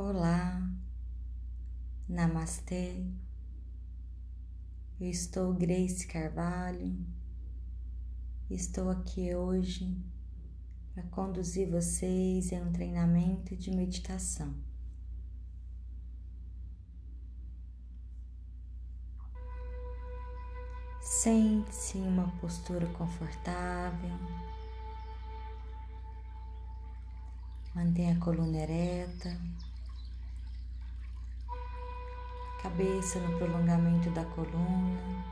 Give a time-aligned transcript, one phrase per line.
[0.00, 0.62] Olá,
[2.08, 3.04] Namastê.
[5.00, 7.04] Eu estou Grace Carvalho.
[8.48, 10.00] Estou aqui hoje
[10.94, 14.54] para conduzir vocês em um treinamento de meditação.
[21.00, 24.16] Sente-se em uma postura confortável.
[27.74, 29.36] Mantenha a coluna ereta
[32.62, 35.24] cabeça no prolongamento da coluna.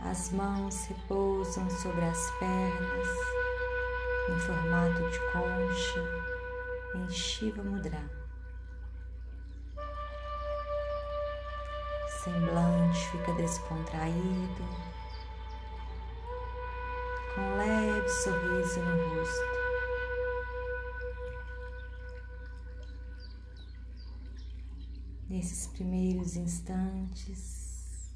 [0.00, 3.08] As mãos repousam sobre as pernas
[4.28, 6.26] em formato de concha
[6.96, 8.02] em Shiva Mudra.
[12.22, 14.64] Semblante fica descontraído,
[17.34, 19.65] com um leve sorriso no rosto.
[25.28, 28.12] Nesses primeiros instantes,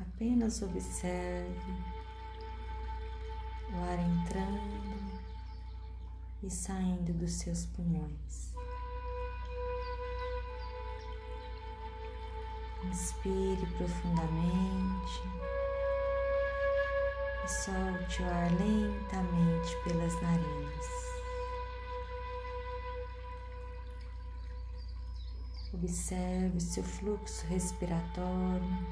[0.00, 1.72] apenas observe
[3.70, 5.20] o ar entrando
[6.42, 8.54] e saindo dos seus pulmões.
[12.86, 15.20] Inspire profundamente
[17.44, 21.09] e solte o ar lentamente pelas narinas.
[25.72, 28.86] Observe seu fluxo respiratório.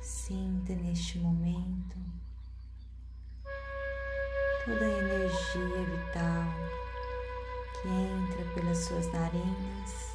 [0.00, 1.96] Sinta neste momento
[4.64, 6.46] toda a energia vital
[7.80, 10.14] que entra pelas suas narinas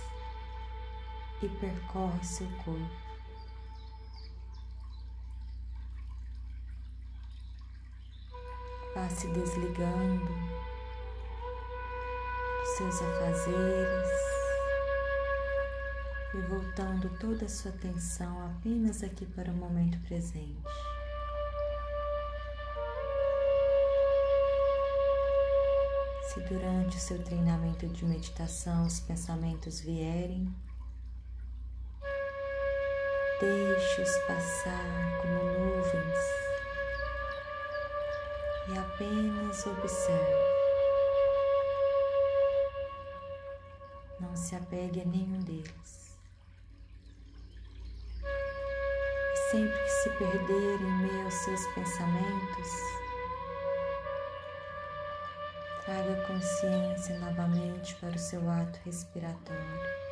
[1.41, 3.06] e percorre seu corpo.
[8.97, 10.25] Vá se desligando
[12.59, 14.09] dos seus afazeres
[16.33, 20.63] e voltando toda a sua atenção apenas aqui para o momento presente.
[26.23, 30.51] Se durante o seu treinamento de meditação os pensamentos vierem,
[33.39, 36.46] deixe-os passar como nuvens
[38.69, 40.57] e apenas observe.
[44.19, 46.17] Não se apegue a nenhum deles.
[48.23, 52.71] E sempre que se perder em meio aos seus pensamentos,
[55.85, 60.06] traga consciência novamente para o seu ato respiratório.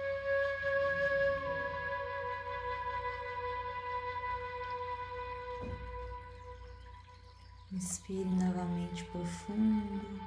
[8.07, 10.19] Inspire novamente profundo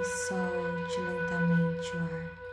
[0.00, 2.46] e solte lentamente o ar.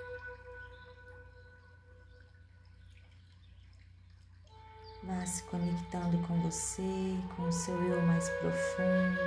[5.04, 9.22] Vá se conectando com você, com o seu eu mais profundo.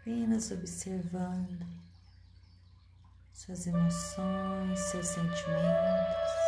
[0.00, 1.64] Apenas observando
[3.32, 6.39] suas emoções, seus sentimentos.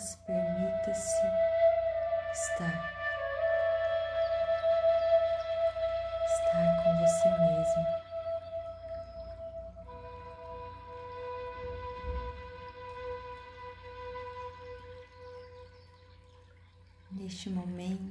[0.00, 1.26] Apenas permita-se
[2.32, 2.92] estar.
[6.26, 7.84] Estar com você mesmo.
[17.12, 18.09] Neste momento,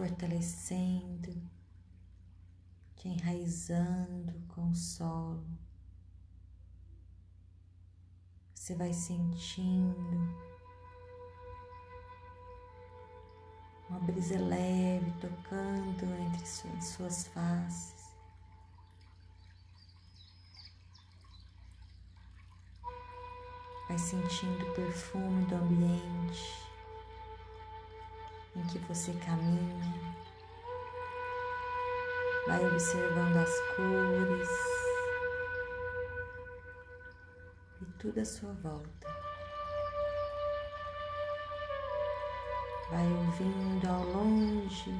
[0.00, 1.30] fortalecendo
[2.96, 5.44] te enraizando com o solo.
[8.54, 10.34] Você vai sentindo
[13.90, 18.10] uma brisa leve tocando entre suas faces.
[23.86, 26.59] Vai sentindo o perfume do ambiente
[28.70, 30.10] que você caminha.
[32.46, 34.48] Vai observando as cores
[37.82, 39.08] e tudo à sua volta.
[42.90, 44.90] Vai ouvindo ao longe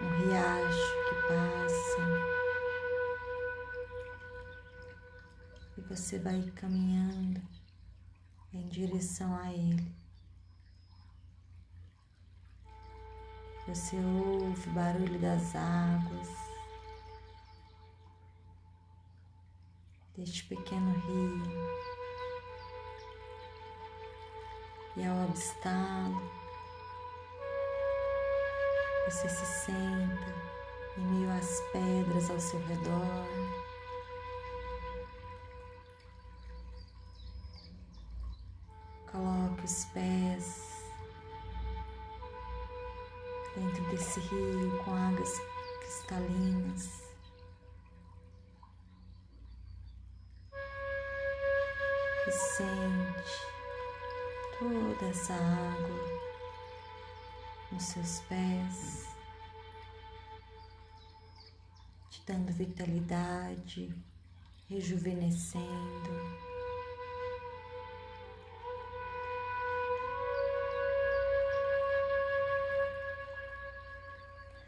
[0.00, 2.02] um riacho que passa.
[5.76, 7.42] E você vai caminhando
[8.54, 10.05] em direção a ele.
[13.68, 16.28] Você ouve o barulho das águas,
[20.16, 21.42] deste pequeno rio,
[24.96, 26.30] e ao avistá-lo,
[29.06, 30.34] você se senta
[30.96, 33.26] em meio às pedras ao seu redor.
[39.10, 40.65] Coloque os pés
[43.56, 45.32] dentro desse rio com águas
[45.80, 47.02] cristalinas.
[52.26, 53.46] E sente
[54.58, 56.26] toda essa água
[57.72, 59.06] nos seus pés,
[62.10, 63.94] te dando vitalidade,
[64.68, 66.45] rejuvenescendo.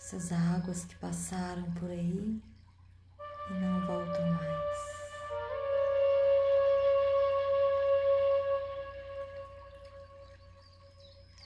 [0.09, 2.41] Essas águas que passaram por aí
[3.51, 4.79] e não voltam mais.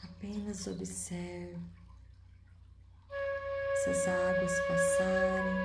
[0.05, 1.59] Apenas observe
[3.75, 5.57] essas águas passarem.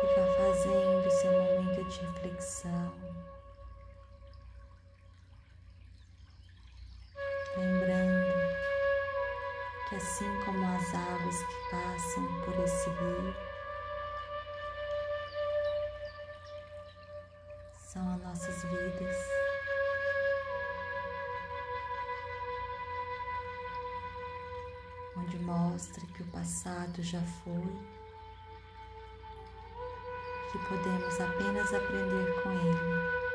[0.00, 3.16] E vá fazendo seu momento de reflexão.
[9.96, 13.34] Assim como as águas que passam por esse rio
[17.78, 19.16] são as nossas vidas.
[25.16, 27.66] Onde mostra que o passado já foi,
[30.52, 33.25] que podemos apenas aprender com ele.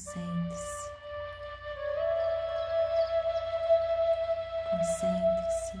[0.00, 0.90] Concentre-se.
[4.70, 5.78] Concentre-se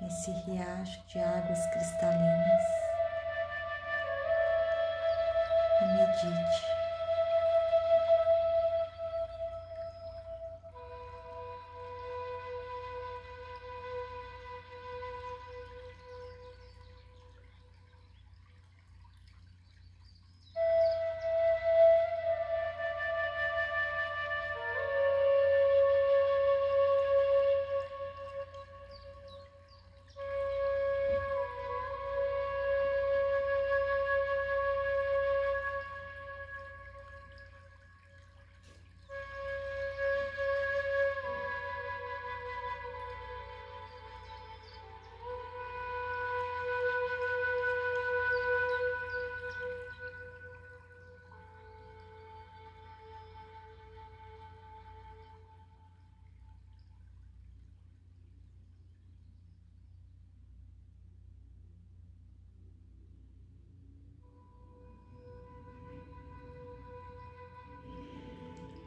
[0.00, 2.62] nesse riacho de águas cristalinas
[5.80, 6.83] e medite.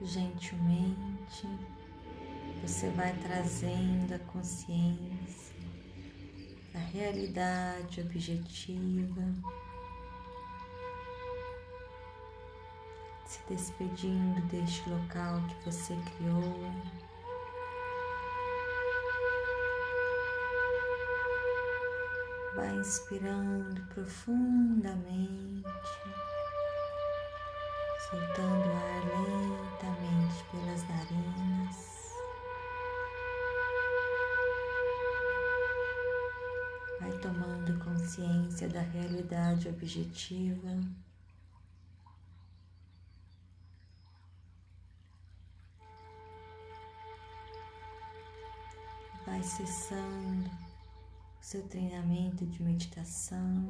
[0.08, 1.48] Gentilmente
[2.62, 5.56] você vai trazendo a consciência
[6.74, 9.22] da realidade objetiva,
[13.26, 16.72] se despedindo deste local que você criou.
[22.56, 25.68] Vai inspirando profundamente
[28.10, 31.98] soltando ar lentamente pelas narinas.
[37.00, 40.82] Vai tomando consciência da realidade objetiva.
[49.26, 53.68] Vai cessando o seu treinamento de meditação.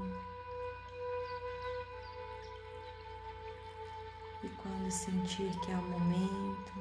[4.43, 6.73] E quando sentir que é o momento,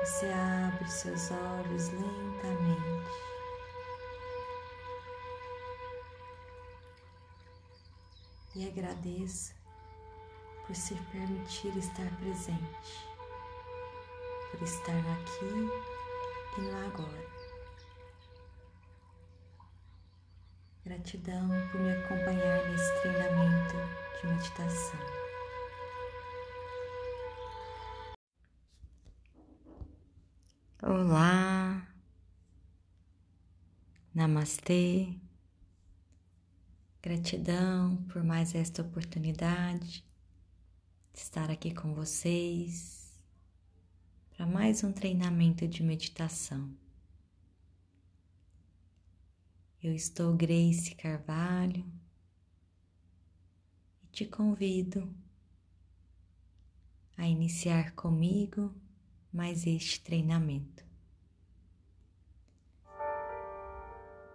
[0.00, 3.10] você abre seus olhos lentamente.
[8.54, 9.54] E agradeça
[10.66, 13.08] por se permitir estar presente,
[14.50, 15.68] por estar aqui
[16.56, 17.30] e no agora.
[20.84, 23.76] Gratidão por me acompanhar nesse treinamento
[24.20, 25.19] de meditação.
[30.82, 31.86] Olá,
[34.14, 35.14] Namastê,
[37.02, 40.02] gratidão por mais esta oportunidade
[41.12, 43.14] de estar aqui com vocês
[44.30, 46.74] para mais um treinamento de meditação.
[49.82, 51.84] Eu estou Grace Carvalho
[54.02, 55.14] e te convido
[57.18, 58.74] a iniciar comigo
[59.32, 60.84] mais este treinamento.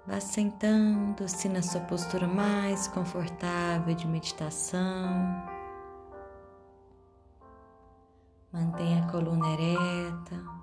[0.08, 4.84] Vá sentando-se na sua postura mais confortável de meditação.
[8.52, 10.56] Mantenha a coluna ereta.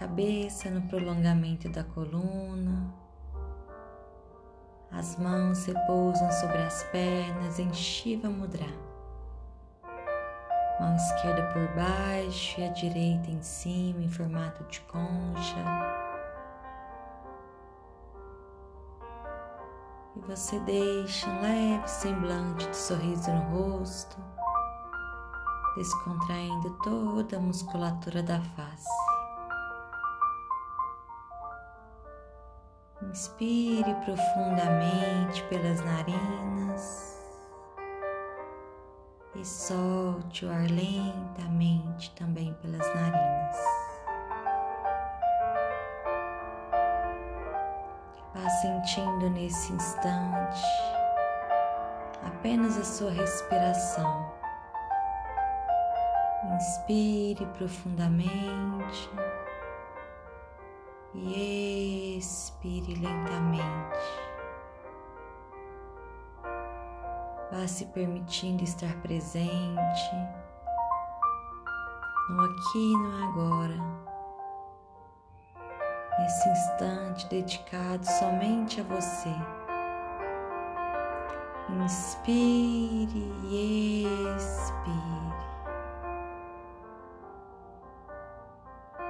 [0.00, 2.90] cabeça no prolongamento da coluna,
[4.90, 8.89] as mãos repousam sobre as pernas em Shiva Mudra.
[10.80, 15.62] Mão esquerda por baixo e a direita em cima em formato de concha.
[20.16, 23.42] E você deixa um leve semblante de sorriso no
[23.78, 24.16] rosto,
[25.76, 28.88] descontraindo toda a musculatura da face.
[33.02, 37.09] Inspire profundamente pelas narinas
[39.40, 43.56] e solte o ar lentamente também pelas narinas.
[48.34, 50.62] Vá sentindo nesse instante
[52.26, 54.30] apenas a sua respiração.
[56.54, 59.10] Inspire profundamente
[61.14, 64.29] e expire lentamente.
[67.52, 70.10] Vá se permitindo estar presente
[72.28, 73.76] no aqui e no agora,
[76.20, 79.34] nesse instante dedicado somente a você.
[81.82, 84.04] Inspire e
[84.36, 85.10] expire.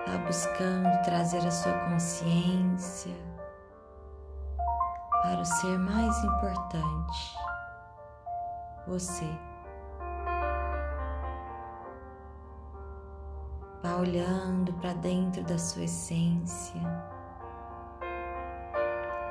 [0.06, 3.14] Vá buscando trazer a sua consciência
[5.22, 7.36] para o ser mais importante,
[8.86, 9.26] você.
[13.82, 16.80] Vá olhando para dentro da sua essência,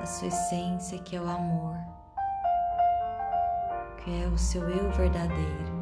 [0.01, 1.77] a sua essência que é o amor,
[3.97, 5.79] que é o seu eu verdadeiro.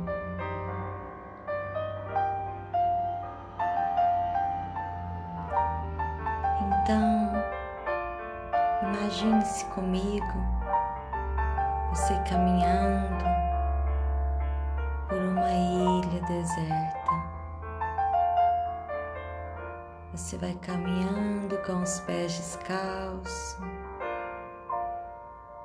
[6.87, 7.31] Então,
[8.81, 10.25] imagine-se comigo,
[11.89, 12.66] você caminhando
[20.39, 23.57] Vai caminhando com os pés descalços,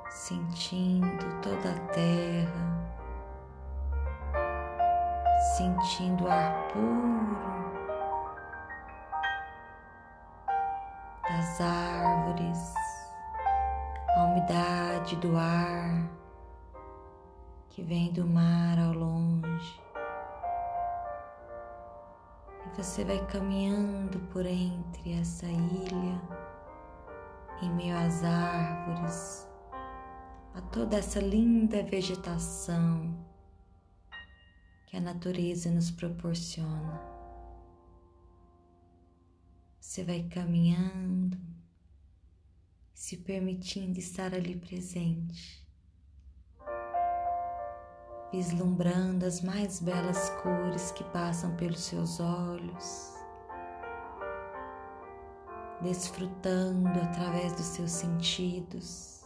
[0.09, 2.83] sentindo toda a terra,
[5.55, 7.13] sentindo o ar puro
[11.29, 12.73] das árvores,
[14.15, 16.09] a umidade do ar
[17.69, 19.82] que vem do mar ao longe.
[22.75, 26.21] Você vai caminhando por entre essa ilha,
[27.61, 29.47] em meio às árvores,
[30.55, 33.15] a toda essa linda vegetação
[34.87, 36.99] que a natureza nos proporciona.
[39.79, 41.37] Você vai caminhando,
[42.91, 45.62] se permitindo estar ali presente,
[48.33, 53.13] vislumbrando as mais belas cores que passam pelos seus olhos,
[55.79, 59.23] desfrutando através dos seus sentidos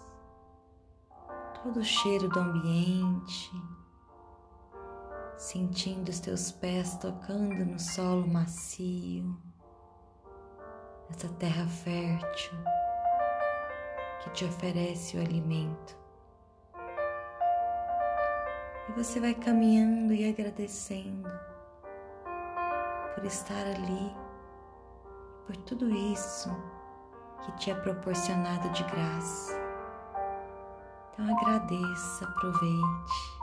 [1.63, 3.49] todo o cheiro do ambiente,
[5.37, 9.37] sentindo os teus pés tocando no solo macio
[11.09, 12.59] essa terra fértil
[14.21, 16.06] que te oferece o alimento.
[18.89, 21.29] E você vai caminhando e agradecendo
[23.13, 24.15] por estar ali,
[25.46, 26.50] por tudo isso
[27.44, 29.53] que te é proporcionado de graça.
[31.12, 33.38] Então agradeça, aproveite.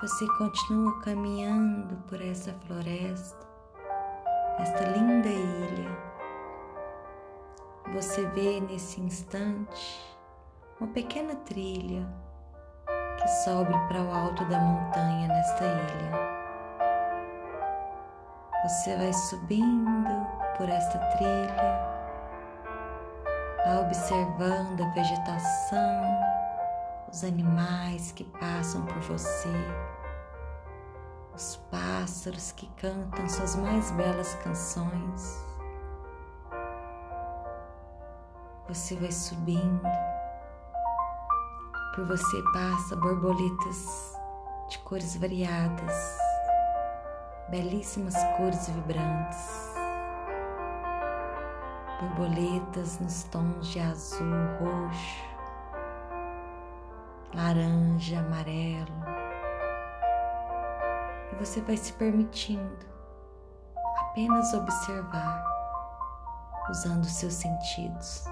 [0.00, 3.46] Você continua caminhando por essa floresta,
[4.58, 6.14] esta linda ilha.
[7.94, 10.13] Você vê nesse instante
[10.84, 12.06] uma pequena trilha
[13.18, 16.12] que sobe para o alto da montanha nesta ilha.
[18.62, 20.26] Você vai subindo
[20.58, 21.80] por esta trilha,
[23.64, 26.02] vai observando a vegetação,
[27.10, 29.48] os animais que passam por você,
[31.34, 35.42] os pássaros que cantam suas mais belas canções.
[38.68, 40.13] Você vai subindo,
[41.94, 44.18] por você passa borboletas
[44.68, 46.18] de cores variadas,
[47.48, 49.74] belíssimas cores vibrantes,
[52.00, 54.26] borboletas nos tons de azul,
[54.58, 55.24] roxo,
[57.32, 59.04] laranja, amarelo.
[61.32, 62.86] E você vai se permitindo
[64.00, 65.44] apenas observar,
[66.68, 68.24] usando seus sentidos.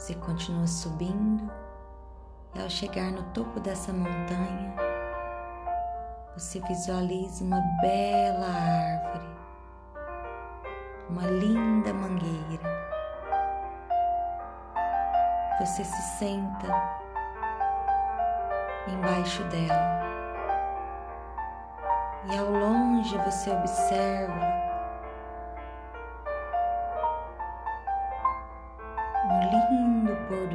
[0.00, 1.52] Você continua subindo
[2.54, 4.74] e ao chegar no topo dessa montanha,
[6.34, 9.28] você visualiza uma bela árvore,
[11.10, 12.88] uma linda mangueira.
[15.58, 16.68] Você se senta
[18.88, 20.00] embaixo dela
[22.32, 24.69] e ao longe você observa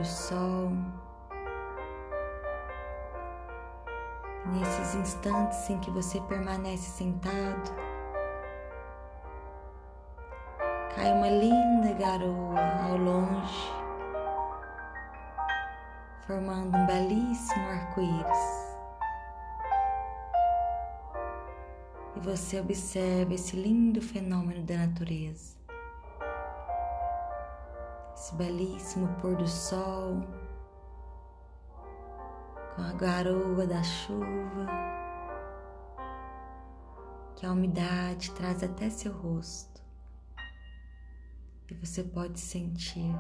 [0.06, 0.72] sol.
[4.46, 7.72] Nesses instantes em que você permanece sentado,
[10.96, 13.72] cai uma linda garoa ao longe,
[16.28, 18.66] formando um belíssimo arco-íris.
[22.16, 25.65] E você observa esse lindo fenômeno da natureza
[28.26, 30.20] esse belíssimo pôr do sol,
[32.76, 34.66] com a garoa da chuva,
[37.36, 39.80] que a umidade traz até seu rosto
[41.70, 43.16] e você pode sentir.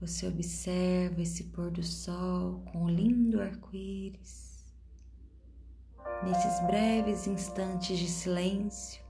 [0.00, 4.64] Você observa esse pôr do sol com o lindo arco-íris.
[6.24, 9.07] Nesses breves instantes de silêncio,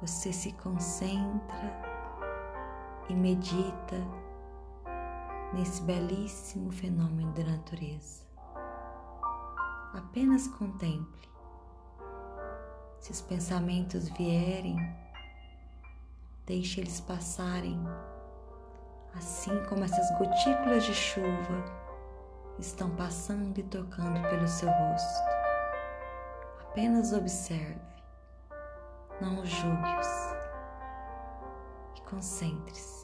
[0.00, 1.90] você se concentra
[3.08, 3.96] e medita
[5.52, 8.24] nesse belíssimo fenômeno da natureza.
[9.92, 11.28] Apenas contemple.
[12.98, 14.76] Se os pensamentos vierem,
[16.46, 17.78] deixe eles passarem,
[19.14, 21.64] assim como essas gotículas de chuva
[22.58, 25.30] estão passando e tocando pelo seu rosto.
[26.60, 27.99] Apenas observe
[29.20, 30.34] não julgue-os
[31.96, 32.99] e concentre-se.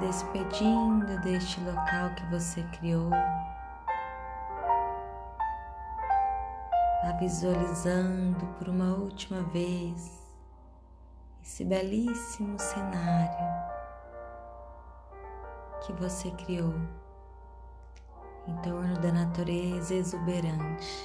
[0.00, 3.10] Despedindo deste local que você criou.
[7.02, 10.18] Vá visualizando por uma última vez
[11.42, 13.70] esse belíssimo cenário
[15.84, 16.74] que você criou
[18.46, 21.04] em torno da natureza exuberante.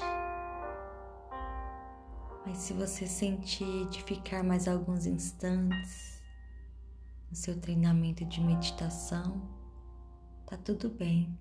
[2.45, 6.14] Mas se você sentir de ficar mais alguns instantes
[7.35, 9.41] no seu treinamento de meditação,
[10.45, 11.37] tá tudo bem.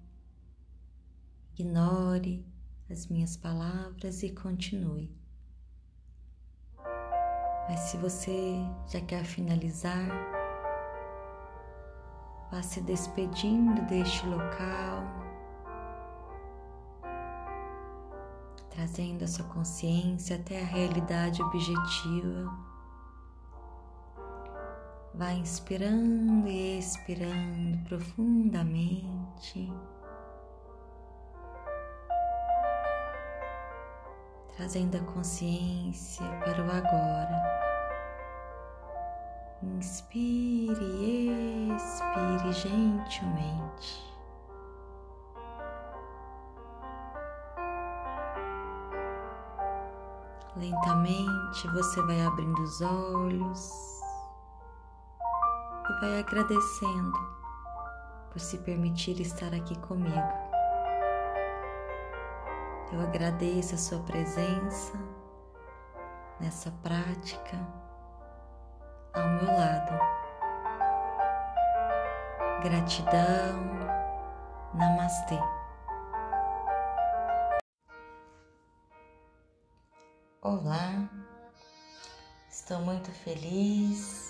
[1.57, 2.44] Ignore
[2.90, 5.16] as minhas palavras e continue.
[7.68, 8.57] Mas se você
[8.88, 10.09] já quer finalizar,
[12.50, 15.04] vá se despedindo deste local,
[18.68, 22.73] trazendo a sua consciência até a realidade objetiva.
[25.14, 29.72] Vá inspirando e expirando profundamente.
[34.57, 37.55] trazendo a consciência para o agora.
[39.62, 44.14] Inspire e expire gentilmente.
[50.57, 53.93] Lentamente você vai abrindo os olhos
[55.88, 57.35] e vai agradecendo
[58.31, 60.44] por se permitir estar aqui comigo.
[62.92, 64.92] Eu agradeço a sua presença
[66.40, 67.57] nessa prática
[69.12, 69.99] ao meu lado.
[72.62, 73.62] Gratidão,
[74.75, 75.38] Namastê.
[80.40, 81.09] Olá,
[82.49, 84.23] estou muito feliz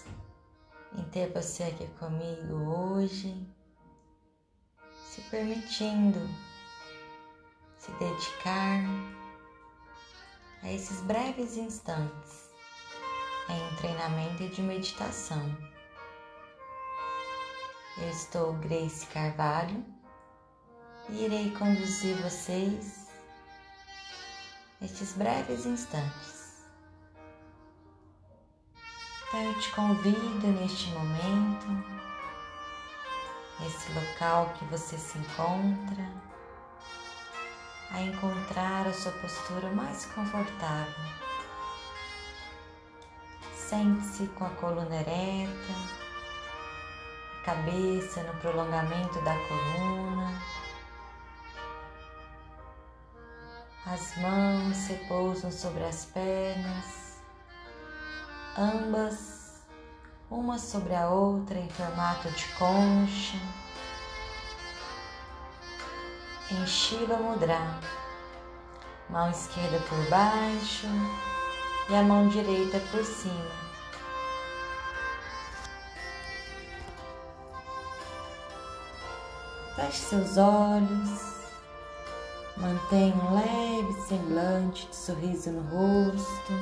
[0.96, 3.34] em ter você aqui comigo hoje,
[5.10, 6.20] se permitindo
[7.78, 8.80] se dedicar
[10.62, 12.48] a esses breves instantes
[13.48, 15.42] em um treinamento de meditação.
[17.98, 19.84] Eu estou Grace Carvalho
[21.10, 23.08] e irei conduzir vocês
[24.80, 26.43] nestes breves instantes.
[29.36, 31.66] Eu te convido neste momento,
[33.58, 36.08] nesse local que você se encontra,
[37.90, 41.04] a encontrar a sua postura mais confortável.
[43.56, 45.72] Sente-se com a coluna ereta,
[47.40, 50.40] a cabeça no prolongamento da coluna,
[53.84, 57.03] as mãos repousam sobre as pernas,
[58.56, 59.62] ambas
[60.30, 63.38] uma sobre a outra em formato de concha
[66.50, 67.58] em Shiva Mudra.
[69.10, 70.86] Mão esquerda por baixo
[71.90, 73.64] e a mão direita por cima.
[79.76, 81.34] Feche seus olhos,
[82.56, 86.52] mantenha um leve semblante de sorriso no rosto,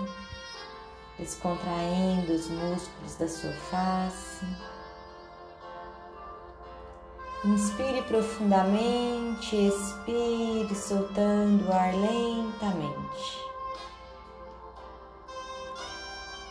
[1.18, 4.46] descontraindo os músculos da sua face.
[7.44, 13.42] Inspire profundamente, expire, soltando o ar lentamente.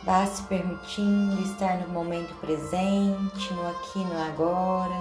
[0.04, 4.96] Vá se permitindo estar no momento presente, no aqui no agora,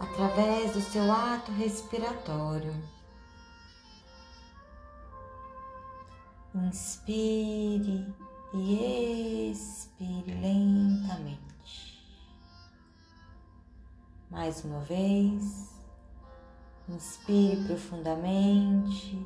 [0.00, 2.95] através do seu ato respiratório.
[6.64, 8.14] Inspire
[8.54, 11.38] e expire lentamente.
[14.30, 15.74] Mais uma vez,
[16.88, 19.22] inspire profundamente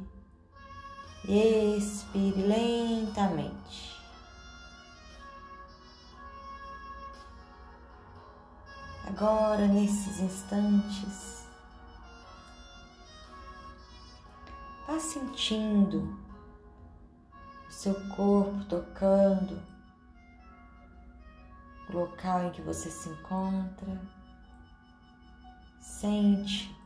[1.29, 3.97] e expire lentamente.
[9.07, 11.47] Agora, nesses instantes,
[14.85, 16.30] vá sentindo
[17.71, 19.63] seu corpo tocando
[21.89, 24.01] o local em que você se encontra.
[25.81, 26.77] Sente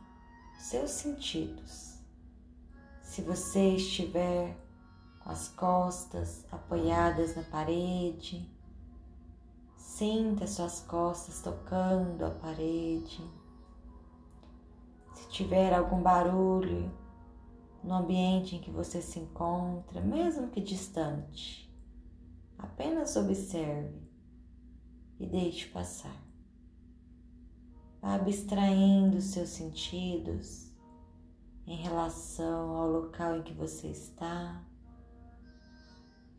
[0.59, 1.99] seus sentidos.
[3.01, 4.55] Se você estiver
[5.19, 8.47] com as costas apoiadas na parede,
[9.75, 13.23] sinta suas costas tocando a parede.
[15.15, 16.91] Se tiver algum barulho
[17.85, 21.71] no ambiente em que você se encontra, mesmo que distante.
[22.57, 24.01] Apenas observe
[25.19, 26.15] e deixe passar.
[28.01, 30.71] Vá abstraindo seus sentidos
[31.67, 34.63] em relação ao local em que você está,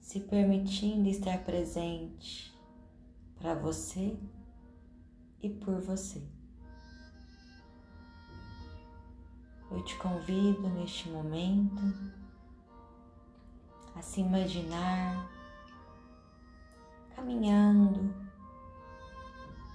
[0.00, 2.52] se permitindo estar presente
[3.36, 4.18] para você
[5.40, 6.35] e por você.
[9.70, 11.82] Eu te convido neste momento
[13.96, 15.28] a se imaginar
[17.14, 18.14] caminhando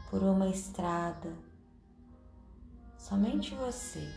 [0.09, 1.33] por uma estrada,
[2.97, 4.13] somente você.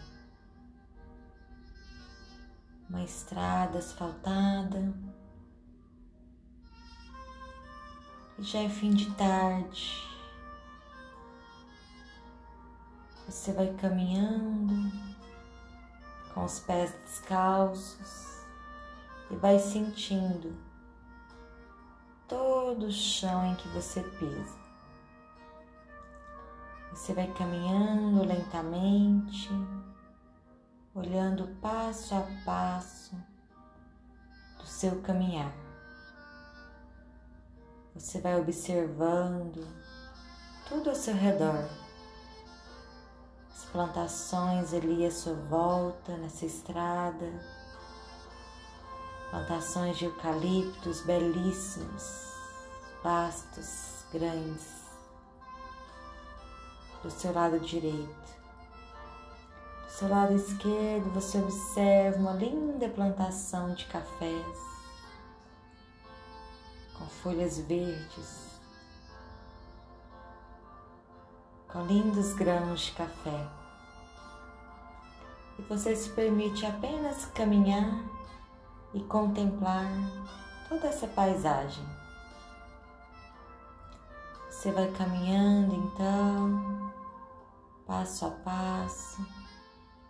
[2.88, 4.94] Uma estrada asfaltada,
[8.38, 10.04] e já é fim de tarde.
[13.26, 15.13] Você vai caminhando
[16.34, 18.44] com os pés descalços
[19.30, 20.54] e vai sentindo
[22.28, 24.64] todo o chão em que você pisa.
[26.90, 29.50] Você vai caminhando lentamente,
[30.94, 33.16] olhando passo a passo
[34.58, 35.52] do seu caminhar.
[37.94, 39.66] Você vai observando
[40.68, 41.83] tudo ao seu redor
[43.72, 47.30] plantações ali à sua volta, nessa estrada,
[49.30, 52.32] plantações de eucaliptos belíssimos,
[53.02, 54.84] vastos, grandes.
[57.02, 58.34] Do seu lado direito.
[59.84, 64.74] Do seu lado esquerdo, você observa uma linda plantação de cafés
[66.98, 68.43] com folhas verdes,
[71.74, 73.48] com lindos grãos de café
[75.58, 78.00] e você se permite apenas caminhar
[78.94, 79.90] e contemplar
[80.68, 81.84] toda essa paisagem.
[84.48, 86.92] Você vai caminhando então,
[87.84, 89.26] passo a passo,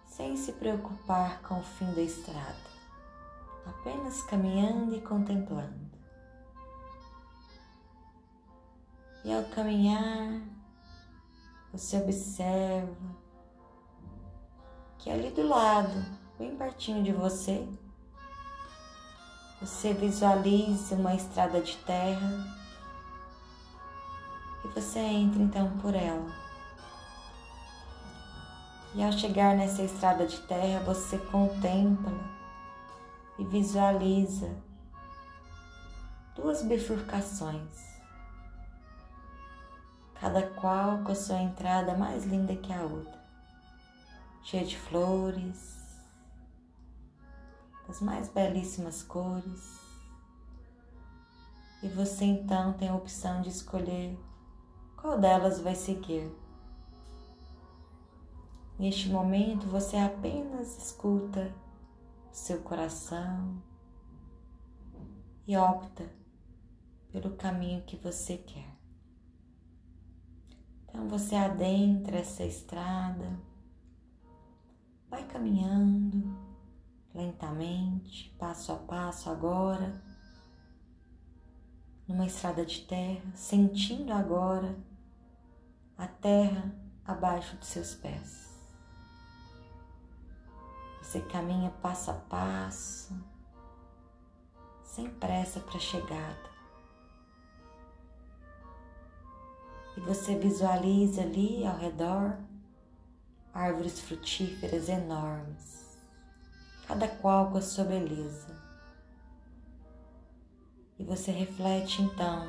[0.04, 2.70] sem se preocupar com o fim da estrada,
[3.64, 5.90] apenas caminhando e contemplando.
[9.24, 10.42] E ao caminhar,
[11.74, 12.94] você observa
[14.96, 16.06] que ali do lado,
[16.38, 17.68] bem pertinho de você,
[19.60, 22.46] você visualize uma estrada de terra
[24.64, 26.32] e você entra então por ela.
[28.94, 32.12] E ao chegar nessa estrada de terra, você contempla
[33.36, 34.48] e visualiza
[36.36, 37.93] duas bifurcações,
[40.24, 43.22] cada qual com a sua entrada mais linda que a outra
[44.42, 46.00] cheia de flores,
[47.86, 49.78] das mais belíssimas cores.
[51.82, 54.18] E você então tem a opção de escolher
[54.96, 56.34] qual delas vai seguir.
[58.78, 61.54] Neste momento você apenas escuta
[62.32, 63.62] o seu coração
[65.46, 66.10] e opta
[67.12, 68.73] pelo caminho que você quer.
[70.94, 73.36] Então você adentra essa estrada
[75.14, 76.36] Vai caminhando
[77.14, 80.02] lentamente, passo a passo agora,
[82.08, 84.76] numa estrada de terra, sentindo agora
[85.96, 88.58] a terra abaixo dos seus pés.
[91.00, 93.14] Você caminha passo a passo,
[94.82, 96.53] sem pressa para a chegada.
[99.96, 102.36] E você visualiza ali ao redor
[103.54, 105.96] árvores frutíferas enormes,
[106.88, 108.60] cada qual com a sua beleza.
[110.98, 112.48] E você reflete então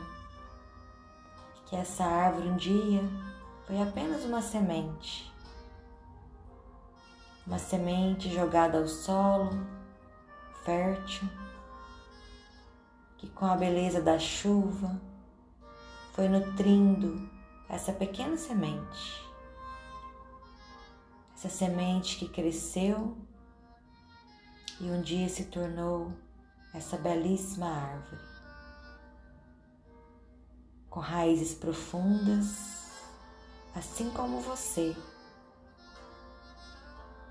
[1.67, 3.01] que essa árvore um dia
[3.67, 5.31] foi apenas uma semente,
[7.45, 9.51] uma semente jogada ao solo,
[10.63, 11.29] fértil,
[13.17, 14.99] que com a beleza da chuva
[16.13, 17.34] foi nutrindo
[17.69, 19.25] essa pequena semente
[21.45, 23.15] essa semente que cresceu
[24.79, 26.11] e um dia se tornou
[26.73, 28.21] essa belíssima árvore,
[30.89, 32.89] com raízes profundas,
[33.75, 34.95] assim como você,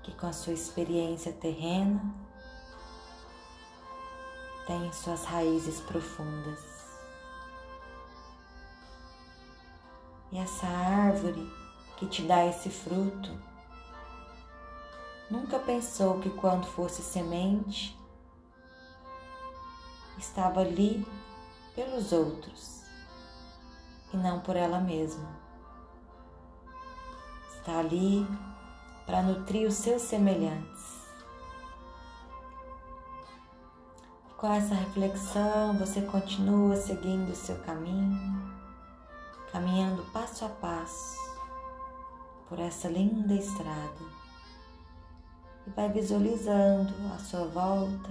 [0.03, 2.01] que com a sua experiência terrena
[4.65, 6.74] tem suas raízes profundas.
[10.35, 11.49] E essa árvore
[11.95, 13.31] que te dá esse fruto
[15.31, 17.97] nunca pensou que quando fosse semente,
[20.17, 21.07] estava ali
[21.73, 22.81] pelos outros
[24.13, 25.39] e não por ela mesma.
[27.53, 28.27] Está ali
[29.05, 31.05] para nutrir os seus semelhantes.
[34.35, 38.44] Com essa reflexão, você continua seguindo o seu caminho,
[39.55, 41.15] caminhando passo a passo
[42.49, 44.01] por essa linda estrada
[45.65, 48.09] e vai visualizando à sua volta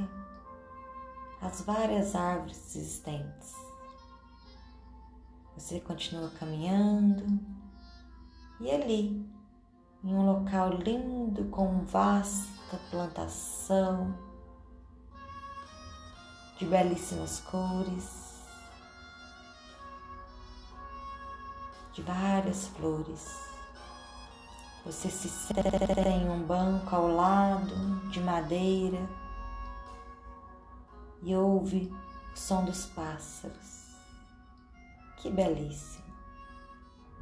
[1.42, 3.54] as várias árvores existentes.
[5.54, 7.38] Você continua caminhando
[8.58, 9.30] e ali,
[10.02, 14.16] em um local lindo com vasta plantação
[16.58, 18.23] de belíssimas cores,
[21.94, 23.38] de várias flores.
[24.84, 29.08] Você se senta em um banco ao lado de madeira
[31.22, 31.90] e ouve
[32.34, 33.94] o som dos pássaros.
[35.16, 36.04] Que belíssimo!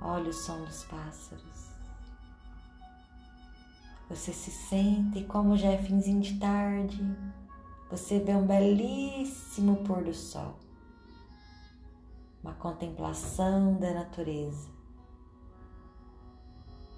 [0.00, 1.70] Olha o som dos pássaros.
[4.08, 7.00] Você se senta e, como já é finzinho de tarde,
[7.90, 10.58] você vê um belíssimo pôr do sol,
[12.42, 14.70] uma contemplação da natureza.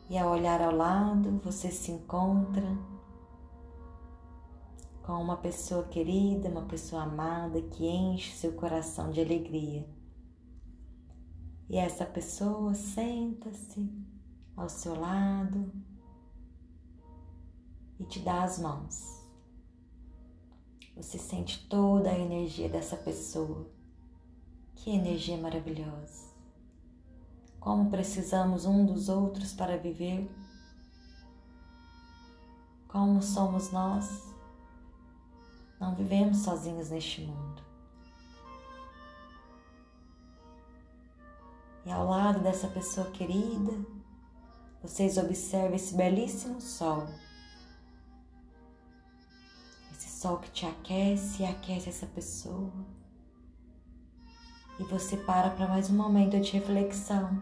[0.08, 2.66] E ao olhar ao lado, você se encontra
[5.02, 9.86] com uma pessoa querida, uma pessoa amada que enche seu coração de alegria.
[11.68, 13.90] E essa pessoa senta-se
[14.56, 15.72] ao seu lado
[17.98, 19.22] e te dá as mãos.
[20.96, 23.73] Você sente toda a energia dessa pessoa.
[24.84, 26.28] Que energia maravilhosa!
[27.58, 30.30] Como precisamos um dos outros para viver?
[32.86, 34.30] Como somos nós?
[35.80, 37.62] Não vivemos sozinhos neste mundo.
[41.86, 43.72] E ao lado dessa pessoa querida,
[44.82, 47.06] vocês observam esse belíssimo sol.
[49.92, 52.70] Esse sol que te aquece e aquece essa pessoa.
[54.78, 57.40] E você para para mais um momento de reflexão.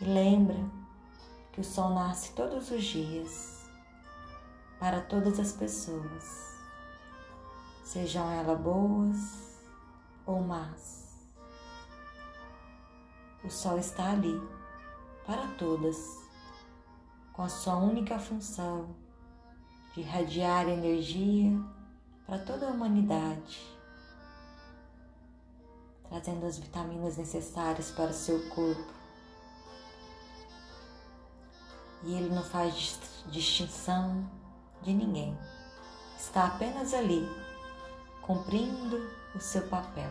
[0.00, 0.58] E lembra
[1.52, 3.62] que o sol nasce todos os dias
[4.80, 6.58] para todas as pessoas,
[7.84, 9.62] sejam elas boas
[10.26, 11.30] ou más.
[13.44, 14.42] O sol está ali
[15.24, 15.96] para todas,
[17.32, 18.96] com a sua única função
[19.94, 21.56] de irradiar energia
[22.26, 23.60] para toda a humanidade,
[26.12, 28.92] trazendo as vitaminas necessárias para o seu corpo.
[32.02, 34.28] E ele não faz distinção
[34.82, 35.36] de ninguém.
[36.18, 37.26] Está apenas ali,
[38.20, 40.10] cumprindo o seu papel.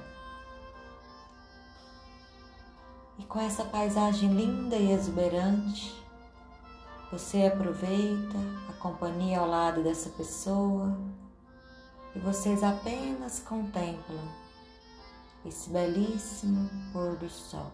[3.19, 5.95] E com essa paisagem linda e exuberante,
[7.11, 8.37] você aproveita
[8.69, 10.97] a companhia ao lado dessa pessoa
[12.15, 14.40] e vocês apenas contemplam
[15.45, 17.71] esse belíssimo pôr do sol.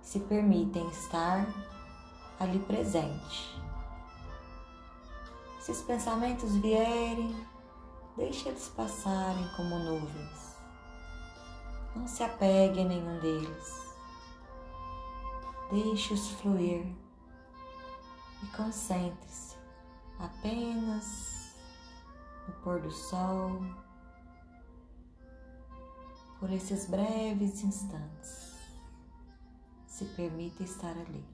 [0.00, 1.46] Se permitem estar
[2.38, 3.64] ali presente
[5.64, 7.34] se os pensamentos vierem,
[8.18, 10.54] deixe eles passarem como nuvens.
[11.96, 13.94] Não se apegue a nenhum deles.
[15.72, 16.84] Deixe-os fluir
[18.42, 19.56] e concentre-se
[20.18, 21.56] apenas
[22.46, 23.58] no pôr do sol
[26.44, 28.52] por esses breves instantes.
[29.86, 31.24] Se permita estar ali.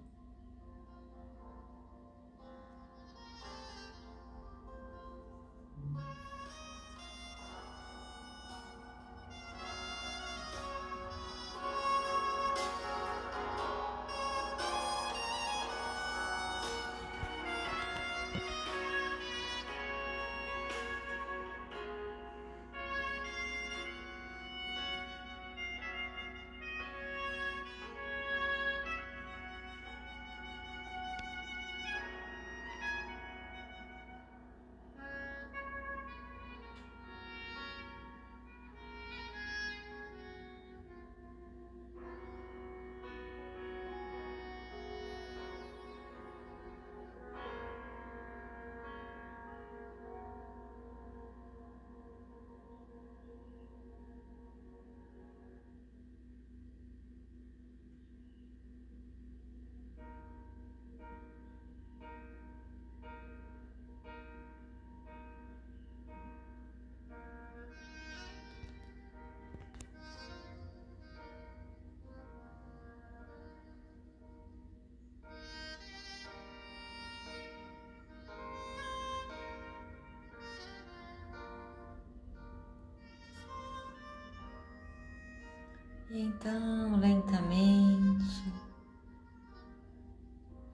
[86.13, 88.43] E então, lentamente,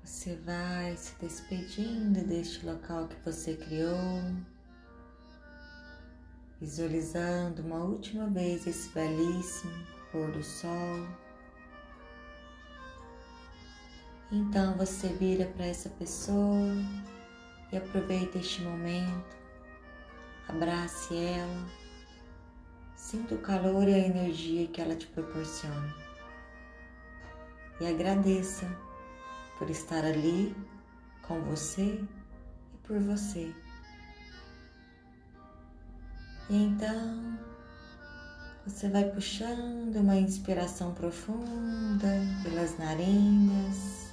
[0.03, 4.22] você vai se despedindo deste local que você criou,
[6.59, 9.74] visualizando uma última vez esse belíssimo
[10.11, 11.07] pôr do sol.
[14.32, 16.72] Então você vira para essa pessoa
[17.70, 19.37] e aproveita este momento,
[20.49, 21.86] abrace ela
[23.07, 25.94] Sinta o calor e a energia que ela te proporciona.
[27.80, 28.66] E agradeça
[29.57, 30.57] por estar ali
[31.22, 32.00] com você
[32.74, 33.54] e por você.
[36.50, 37.38] E então
[38.66, 42.09] você vai puxando uma inspiração profunda
[42.42, 44.11] pelas narinas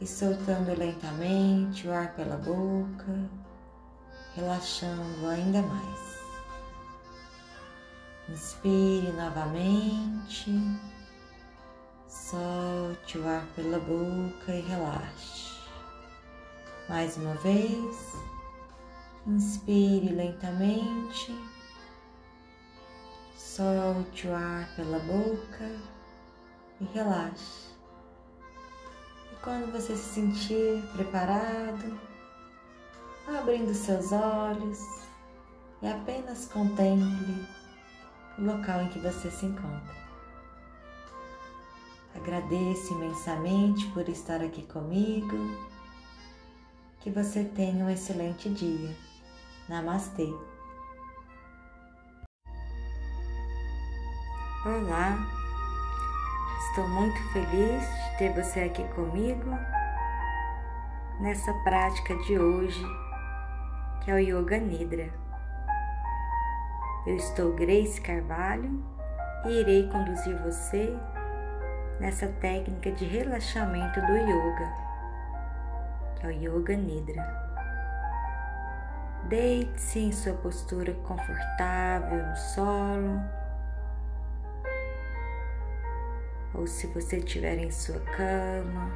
[0.00, 3.30] e soltando lentamente o ar pela boca,
[4.34, 6.13] relaxando ainda mais.
[8.26, 10.50] Inspire novamente,
[12.08, 15.60] solte o ar pela boca e relaxe.
[16.88, 18.14] Mais uma vez,
[19.26, 21.38] inspire lentamente,
[23.36, 25.78] solte o ar pela boca
[26.80, 27.74] e relaxe.
[29.32, 32.00] E quando você se sentir preparado,
[33.38, 34.78] abrindo seus olhos
[35.82, 37.63] e apenas contemple
[38.38, 39.94] o local em que você se encontra.
[42.14, 45.36] Agradeço imensamente por estar aqui comigo.
[47.00, 48.96] Que você tenha um excelente dia.
[49.68, 50.32] Namastê.
[54.64, 55.18] Olá,
[56.68, 59.50] estou muito feliz de ter você aqui comigo
[61.20, 62.82] nessa prática de hoje,
[64.02, 65.23] que é o Yoga Nidra.
[67.06, 68.82] Eu estou Grace Carvalho
[69.44, 70.96] e irei conduzir você
[72.00, 74.72] nessa técnica de relaxamento do yoga,
[76.16, 77.22] que é o Yoga Nidra.
[79.24, 83.20] Deite-se em sua postura confortável no solo,
[86.54, 88.90] ou se você estiver em sua cama,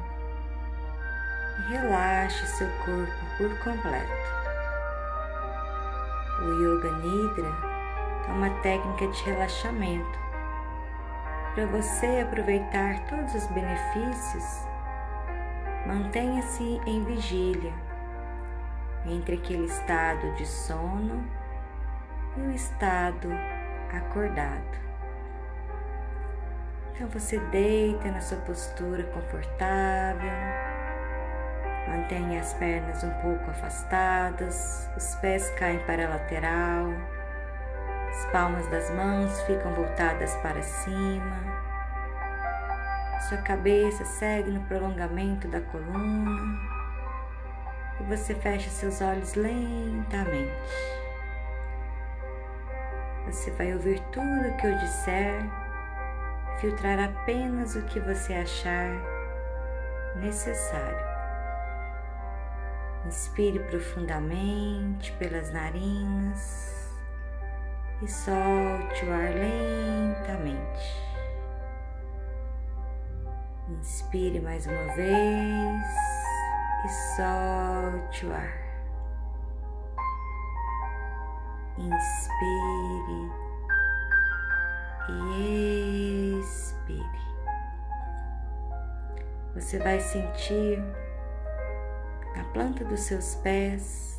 [1.67, 4.29] relaxe seu corpo por completo.
[6.41, 7.78] O Yoga Nidra
[8.29, 10.19] é uma técnica de relaxamento.
[11.55, 14.67] Para você aproveitar todos os benefícios,
[15.85, 17.73] mantenha-se em vigília
[19.05, 21.25] entre aquele estado de sono
[22.37, 23.29] e o estado
[23.91, 24.77] acordado.
[26.93, 30.31] Então você deita na sua postura confortável,
[31.87, 37.18] mantenha as pernas um pouco afastadas, os pés caem para a lateral
[38.09, 41.69] as palmas das mãos ficam voltadas para cima.
[43.27, 46.59] Sua cabeça segue no prolongamento da coluna.
[47.99, 50.51] E você fecha seus olhos lentamente.
[53.27, 55.43] Você vai ouvir tudo o que eu disser,
[56.59, 58.89] filtrar apenas o que você achar
[60.15, 61.07] necessário.
[63.05, 66.78] Inspire profundamente pelas narinas
[68.01, 71.09] e solte o ar lentamente.
[73.69, 75.83] Inspire mais uma vez
[76.85, 78.69] e solte o ar.
[81.77, 83.31] Inspire
[85.09, 87.19] e expire.
[89.55, 90.79] Você vai sentir
[92.35, 94.18] na planta dos seus pés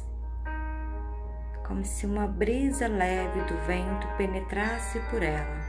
[1.70, 5.60] como se uma brisa leve do vento penetrasse por ela.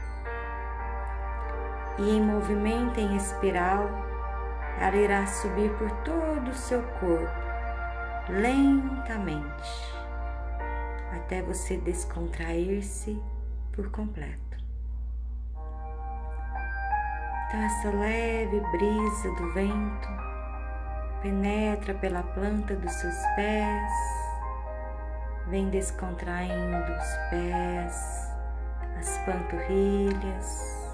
[1.96, 3.88] E em movimento em espiral,
[4.80, 7.32] ela irá subir por todo o seu corpo,
[8.28, 9.94] lentamente,
[11.14, 13.22] até você descontrair-se
[13.70, 14.58] por completo.
[17.46, 20.08] Então, essa leve brisa do vento
[21.22, 24.21] penetra pela planta dos seus pés
[25.52, 28.32] Vem descontraindo os pés,
[28.98, 30.88] as panturrilhas.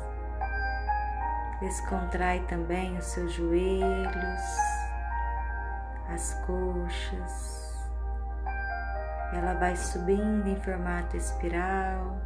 [1.60, 4.42] Descontrai também os seus joelhos,
[6.12, 7.86] as coxas.
[9.32, 12.18] Ela vai subindo em formato espiral.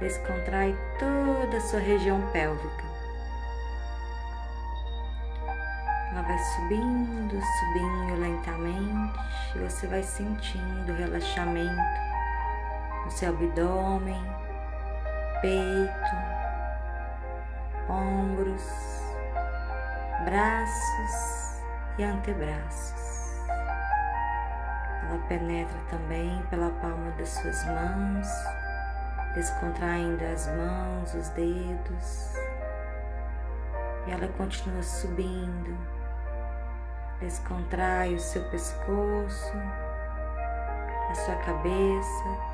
[0.00, 2.87] Descontrai toda a sua região pélvica.
[6.10, 9.18] Ela vai subindo, subindo lentamente
[9.54, 12.08] e você vai sentindo relaxamento
[13.04, 14.22] no seu abdômen,
[15.40, 16.16] peito,
[17.88, 18.62] ombros,
[20.24, 21.62] braços
[21.98, 22.98] e antebraços.
[25.02, 28.28] Ela penetra também pela palma das suas mãos,
[29.34, 32.34] descontraindo as mãos, os dedos.
[34.06, 35.76] E ela continua subindo,
[37.20, 39.52] descontrai o seu pescoço,
[41.10, 42.48] a sua cabeça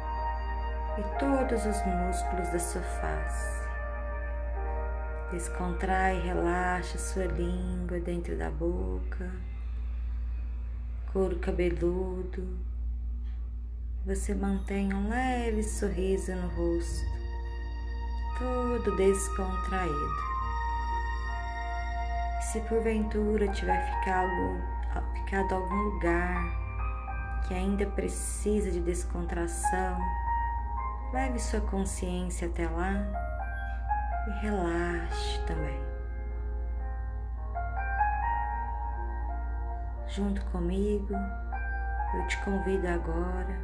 [0.99, 3.65] e todos os músculos da sua face.
[5.31, 9.31] Descontrai e relaxa sua língua dentro da boca,
[11.12, 12.57] couro cabeludo.
[14.07, 17.05] Você mantém um leve sorriso no rosto,
[18.39, 20.34] todo descontraído.
[22.55, 24.62] Se porventura tiver ficado,
[25.12, 26.40] ficado algum lugar
[27.42, 29.98] que ainda precisa de descontração,
[31.12, 32.92] leve sua consciência até lá
[34.28, 35.80] e relaxe também.
[40.07, 43.59] Junto comigo, eu te convido agora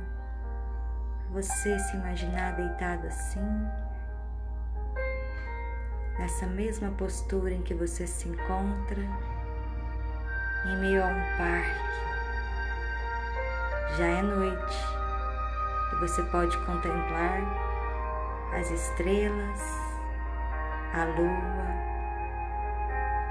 [1.30, 3.68] você se imaginar deitado assim,
[6.20, 9.00] nessa mesma postura em que você se encontra,
[10.66, 11.90] em meio a um parque
[13.96, 14.76] já é noite
[15.92, 17.40] e você pode contemplar
[18.52, 19.60] as estrelas,
[20.92, 21.70] a lua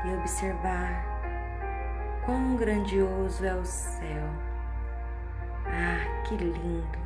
[0.05, 1.05] e observar
[2.25, 4.23] quão grandioso é o céu.
[5.67, 6.99] Ah, que lindo!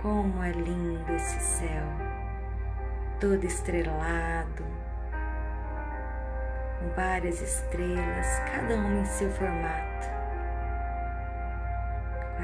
[0.00, 2.09] Como é lindo esse céu,
[3.20, 4.64] todo estrelado,
[6.78, 10.20] com várias estrelas, cada uma em seu formato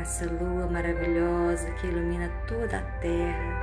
[0.00, 3.62] essa lua maravilhosa que ilumina toda a terra,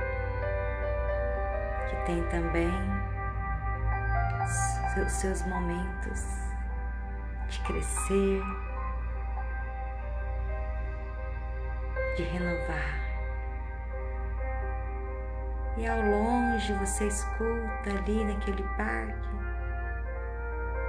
[1.88, 2.70] que tem também
[5.04, 6.22] os seus momentos
[7.48, 8.42] de crescer,
[12.16, 13.13] de renovar.
[15.76, 19.34] E ao longe você escuta ali naquele parque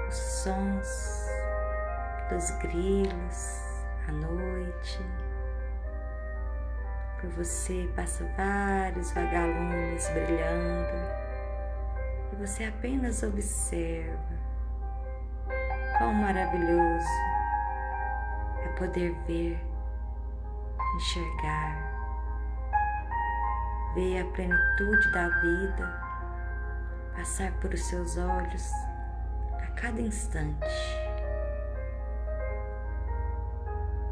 [0.08, 1.28] os sons
[2.30, 3.62] dos grilos
[4.08, 5.04] à noite
[7.26, 10.94] por você passa vários vagalumes brilhando
[12.32, 14.46] e você apenas observa.
[15.98, 17.08] Quão maravilhoso
[18.64, 19.60] é poder ver,
[20.98, 21.85] enxergar,
[23.96, 26.06] ver a plenitude da vida
[27.16, 28.72] passar por os seus olhos
[29.64, 30.66] a cada instante.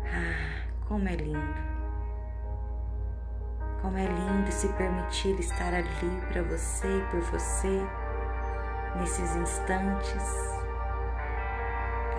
[0.06, 1.74] Ah, como é lindo!
[3.82, 7.86] Como é lindo se permitir estar ali para você e por você
[8.96, 10.24] nesses instantes,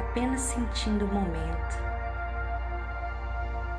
[0.00, 1.78] apenas sentindo o momento,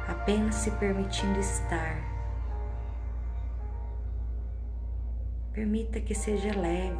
[0.08, 2.15] apenas se permitindo estar.
[5.56, 7.00] Permita que seja leve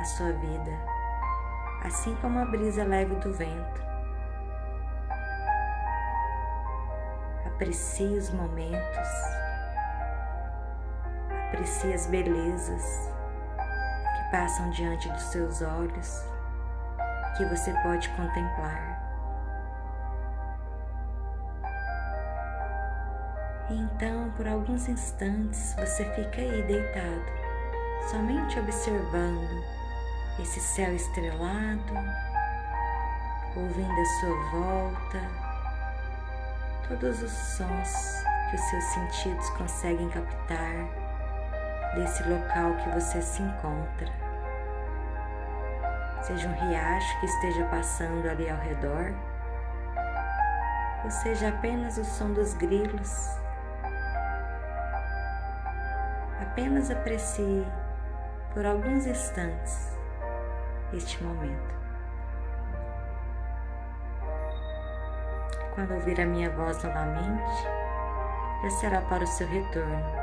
[0.00, 0.72] a sua vida,
[1.84, 3.82] assim como a brisa leve do vento.
[7.46, 9.30] Aprecie os momentos
[11.50, 13.12] aprecie as belezas
[14.16, 16.24] que passam diante dos seus olhos,
[17.36, 19.09] que você pode contemplar.
[23.70, 27.24] Então, por alguns instantes, você fica aí deitado,
[28.10, 29.64] somente observando
[30.40, 31.94] esse céu estrelado,
[33.56, 35.20] ouvindo a sua volta,
[36.88, 40.74] todos os sons que os seus sentidos conseguem captar
[41.94, 44.12] desse local que você se encontra.
[46.22, 49.14] Seja um riacho que esteja passando ali ao redor,
[51.04, 53.39] ou seja apenas o som dos grilos.
[56.50, 57.64] Apenas aprecie
[58.52, 59.96] por alguns instantes
[60.92, 61.74] este momento.
[65.76, 67.44] Quando ouvir a minha voz novamente,
[68.64, 70.19] já será para o seu retorno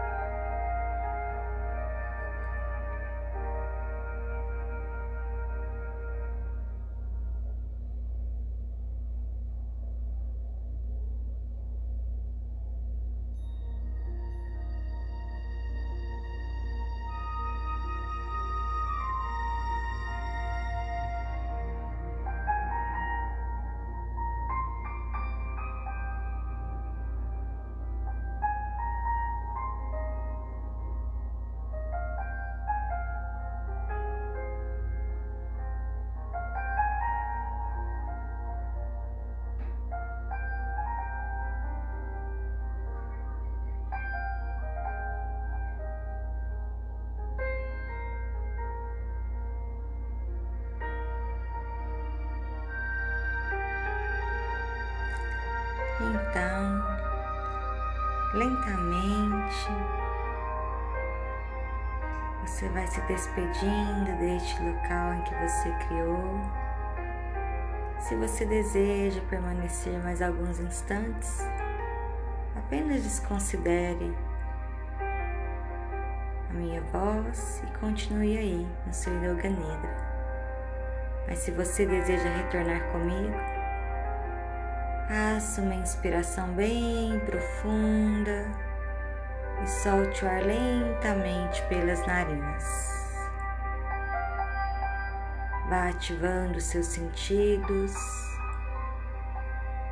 [62.77, 66.41] vai se despedindo deste local em que você criou.
[67.99, 71.39] Se você deseja permanecer mais alguns instantes,
[72.55, 74.15] apenas desconsidere
[76.51, 80.07] a minha voz e continue aí no seu Yoga Nidra.
[81.27, 83.33] Mas se você deseja retornar comigo,
[85.07, 88.66] faça uma inspiração bem profunda
[89.63, 92.97] e solte o ar lentamente pelas narinas.
[95.69, 97.93] Vá ativando seus sentidos,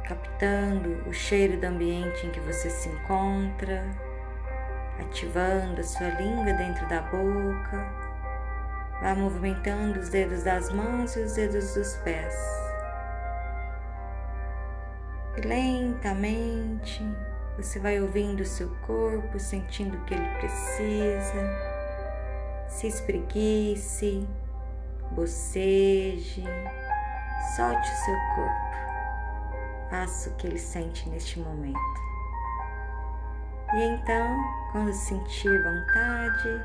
[0.07, 3.84] captando o cheiro do ambiente em que você se encontra,
[4.99, 8.05] ativando a sua língua dentro da boca.
[9.01, 12.34] Vá movimentando os dedos das mãos e os dedos dos pés.
[15.38, 17.03] E lentamente
[17.58, 21.86] você vai ouvindo o seu corpo, sentindo o que ele precisa.
[22.68, 24.28] Se espreguice,
[25.12, 26.43] boceje,
[27.56, 29.89] solte o seu corpo.
[29.89, 31.80] Faça o que ele sente neste momento.
[33.74, 34.38] E então,
[34.72, 36.62] quando sentir vontade,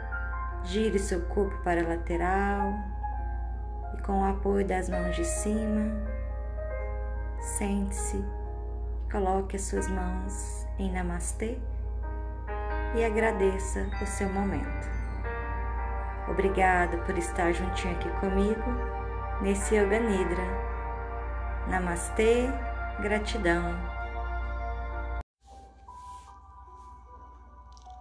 [0.64, 2.74] gire seu corpo para a lateral
[3.96, 5.92] e com o apoio das mãos de cima,
[7.40, 8.24] sente-se,
[9.10, 11.58] coloque as suas mãos em Namastê
[12.96, 14.88] e agradeça o seu momento.
[16.28, 18.64] Obrigado por estar juntinho aqui comigo
[19.42, 20.42] nesse Yoga Nidra.
[21.68, 22.46] Namastê,
[23.00, 23.74] gratidão.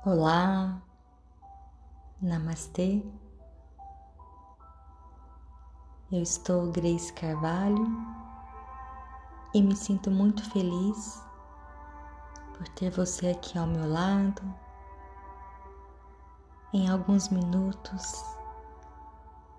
[0.06, 0.82] Olá,
[2.22, 3.04] Namastê.
[6.12, 7.86] Eu estou Grace Carvalho
[9.54, 11.29] e me sinto muito feliz
[12.60, 14.41] por ter você aqui ao meu lado.
[16.74, 18.22] Em alguns minutos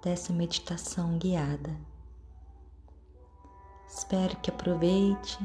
[0.02, 1.74] dessa meditação guiada.
[3.88, 5.38] Espero que aproveite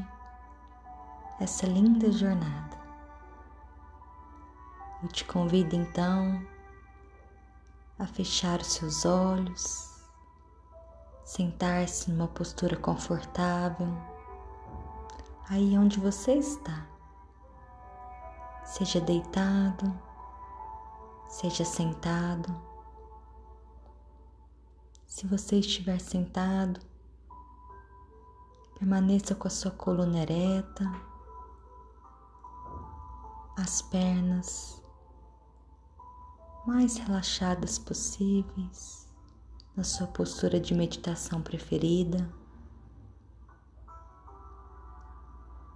[1.40, 2.78] essa linda jornada.
[5.02, 6.46] Eu te convido então
[7.98, 10.04] a fechar os seus olhos,
[11.24, 13.88] sentar-se numa postura confortável,
[15.50, 16.95] aí onde você está
[18.66, 19.98] seja deitado,
[21.28, 22.54] seja sentado.
[25.06, 26.80] Se você estiver sentado,
[28.78, 30.84] permaneça com a sua coluna ereta,
[33.58, 34.82] as pernas
[36.66, 39.08] mais relaxadas possíveis,
[39.76, 42.28] na sua postura de meditação preferida.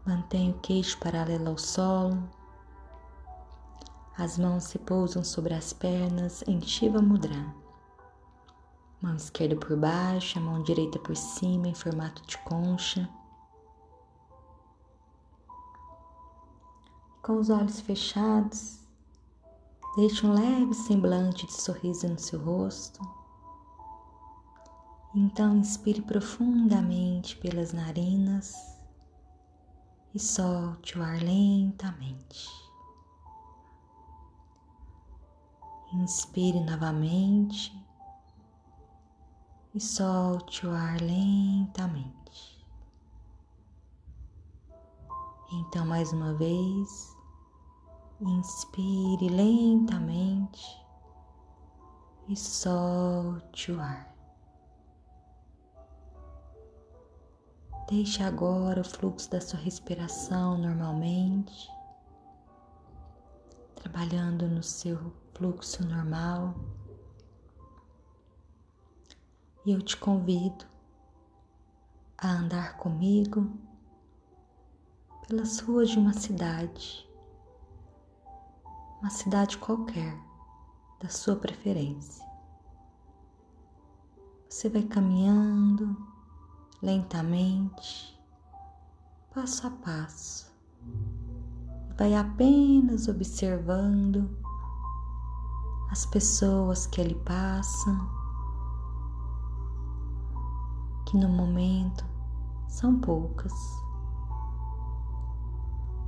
[0.05, 2.38] Mantenha o queixo paralelo ao solo
[4.19, 7.55] as mãos se pousam sobre as pernas em Shiva Mudra.
[9.01, 13.09] Mão esquerda por baixo, a mão direita por cima em formato de concha.
[17.23, 18.79] Com os olhos fechados,
[19.95, 22.99] deixe um leve semblante de sorriso no seu rosto.
[25.15, 28.53] Então inspire profundamente pelas narinas
[30.13, 32.58] e solte o ar lentamente.
[35.93, 37.73] Inspire novamente
[39.73, 42.65] e solte o ar lentamente.
[45.51, 47.17] Então, mais uma vez,
[48.21, 50.79] inspire lentamente
[52.27, 54.15] e solte o ar.
[57.89, 61.67] Deixe agora o fluxo da sua respiração normalmente,
[63.73, 66.53] trabalhando no seu fluxo normal.
[69.65, 70.65] E eu te convido
[72.17, 73.49] a andar comigo
[75.25, 77.09] pelas ruas de uma cidade,
[78.99, 80.13] uma cidade qualquer,
[80.99, 82.27] da sua preferência.
[84.49, 85.95] Você vai caminhando
[86.81, 88.19] lentamente,
[89.33, 90.53] passo a passo,
[91.97, 94.48] vai apenas observando
[95.91, 98.09] as pessoas que ali passam,
[101.07, 102.05] que no momento
[102.67, 103.53] são poucas.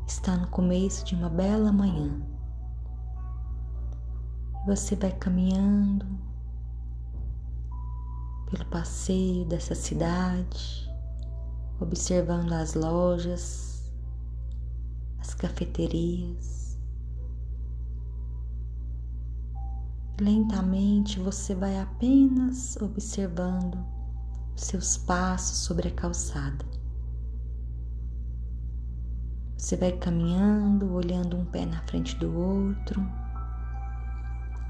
[0.07, 2.21] Está no começo de uma bela manhã.
[4.61, 6.05] E você vai caminhando
[8.49, 10.89] pelo passeio dessa cidade,
[11.79, 13.71] observando as lojas,
[15.41, 16.60] cafeterias.
[20.19, 23.77] Lentamente você vai apenas observando
[24.55, 26.65] seus passos sobre a calçada.
[29.57, 33.01] Você vai caminhando, olhando um pé na frente do outro,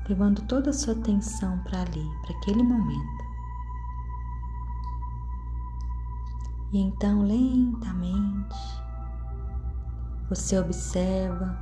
[0.07, 3.31] levando toda a sua atenção para ali, para aquele momento.
[6.73, 8.55] E então, lentamente,
[10.29, 11.57] você observa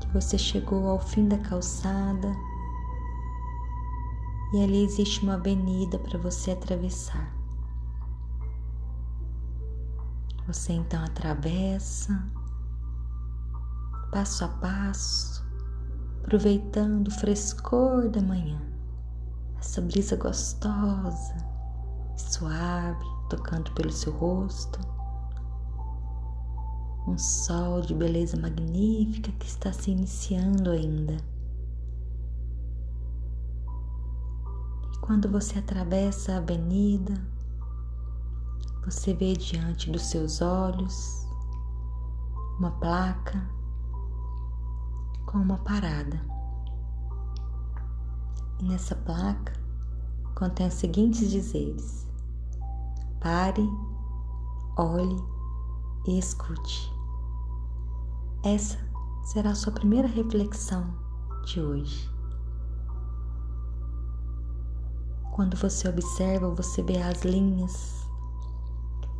[0.00, 2.34] que você chegou ao fim da calçada
[4.52, 7.34] e ali existe uma avenida para você atravessar.
[10.46, 12.24] Você então atravessa
[14.12, 15.44] passo a passo,
[16.22, 18.60] aproveitando o frescor da manhã,
[19.58, 21.36] essa brisa gostosa,
[22.16, 24.78] suave, tocando pelo seu rosto.
[27.08, 31.16] Um sol de beleza magnífica que está se iniciando ainda.
[35.00, 37.14] Quando você atravessa a avenida,
[38.84, 41.26] você vê diante dos seus olhos
[42.58, 43.50] uma placa
[45.26, 46.20] com uma parada.
[48.60, 49.52] E nessa placa
[50.34, 52.06] contém os seguintes dizeres:
[53.20, 53.68] pare,
[54.78, 55.16] olhe
[56.06, 56.92] e escute.
[58.44, 58.78] Essa
[59.24, 60.94] será a sua primeira reflexão
[61.44, 62.15] de hoje.
[65.36, 68.08] Quando você observa, você vê as linhas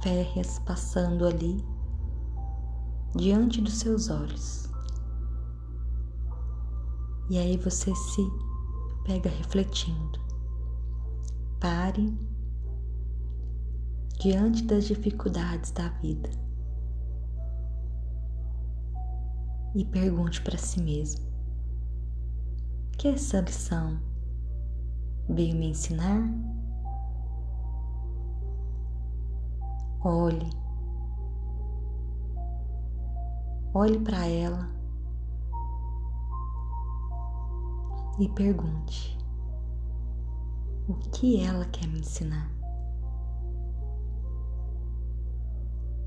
[0.03, 1.63] férreas passando ali
[3.15, 4.67] diante dos seus olhos.
[7.29, 8.23] E aí você se
[9.05, 10.19] pega refletindo.
[11.61, 12.19] Pare
[14.19, 16.31] diante das dificuldades da vida
[19.75, 21.27] e pergunte para si mesmo:
[22.97, 24.06] que essa lição
[25.29, 26.23] veio me ensinar?
[30.05, 30.51] Olhe,
[33.75, 34.71] olhe para ela
[38.19, 39.19] e pergunte
[40.89, 42.51] o que ela quer me ensinar.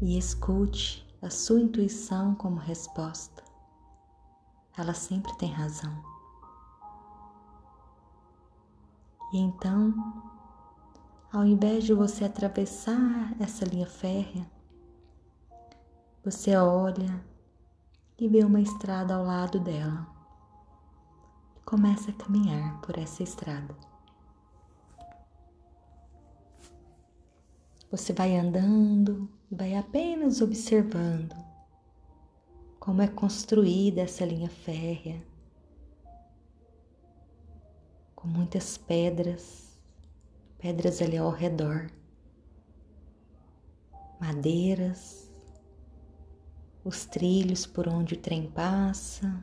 [0.02, 3.44] E escute a sua intuição como resposta.
[4.78, 6.09] Ela sempre tem razão.
[9.32, 9.94] E então
[11.32, 14.50] ao invés de você atravessar essa linha férrea,
[16.26, 17.24] você olha
[18.18, 20.08] e vê uma estrada ao lado dela.
[21.64, 23.76] Começa a caminhar por essa estrada.
[27.92, 31.36] Você vai andando e vai apenas observando
[32.80, 35.24] como é construída essa linha férrea,
[38.20, 39.70] com muitas pedras
[40.60, 41.90] pedras ali ao redor,
[44.20, 45.32] madeiras,
[46.84, 49.42] os trilhos por onde o trem passa.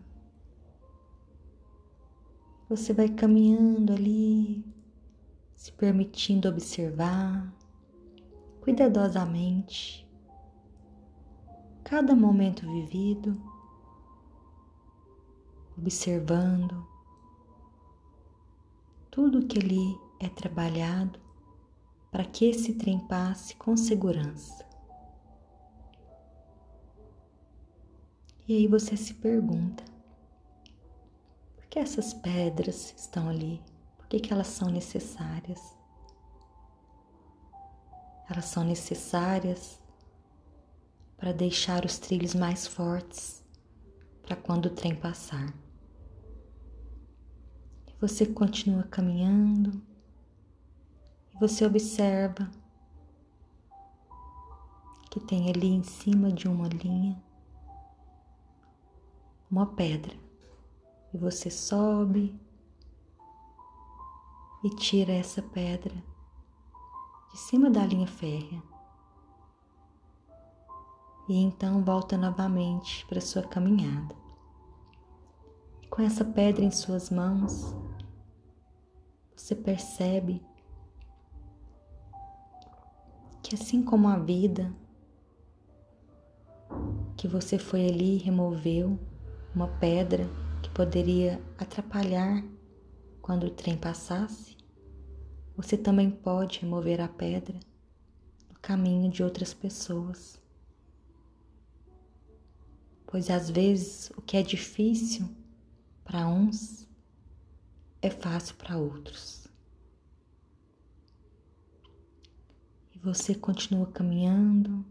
[2.68, 4.62] Você vai caminhando ali,
[5.54, 7.50] se permitindo observar
[8.60, 10.06] cuidadosamente
[11.82, 13.40] cada momento vivido,
[15.78, 16.86] observando
[19.16, 21.18] tudo que ali é trabalhado
[22.12, 24.62] para que esse trem passe com segurança.
[28.46, 29.82] E aí você se pergunta:
[31.56, 33.62] por que essas pedras estão ali?
[33.96, 35.74] Por que, que elas são necessárias?
[38.28, 39.80] Elas são necessárias
[41.16, 43.42] para deixar os trilhos mais fortes
[44.20, 45.65] para quando o trem passar.
[47.96, 49.80] E você continua caminhando
[51.38, 52.50] você observa
[55.10, 57.22] que tem ali em cima de uma linha
[59.50, 60.16] uma pedra
[61.12, 62.34] e você sobe
[64.64, 65.94] e tira essa pedra
[67.30, 68.62] de cima da linha férrea.
[71.28, 74.25] E então volta novamente para sua caminhada.
[75.88, 77.74] Com essa pedra em suas mãos,
[79.34, 80.42] você percebe
[83.42, 84.74] que assim como a vida,
[87.16, 88.98] que você foi ali e removeu
[89.54, 90.28] uma pedra
[90.62, 92.44] que poderia atrapalhar
[93.22, 94.56] quando o trem passasse,
[95.56, 97.58] você também pode remover a pedra
[98.50, 100.38] no caminho de outras pessoas.
[103.06, 105.26] pois às vezes o que é difícil
[106.06, 106.88] para uns
[108.00, 109.48] é fácil para outros.
[112.94, 114.86] E você continua caminhando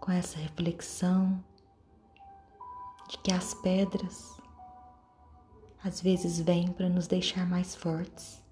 [0.00, 1.44] com essa reflexão
[3.10, 4.38] de que as pedras
[5.82, 8.42] às vezes vêm para nos deixar mais fortes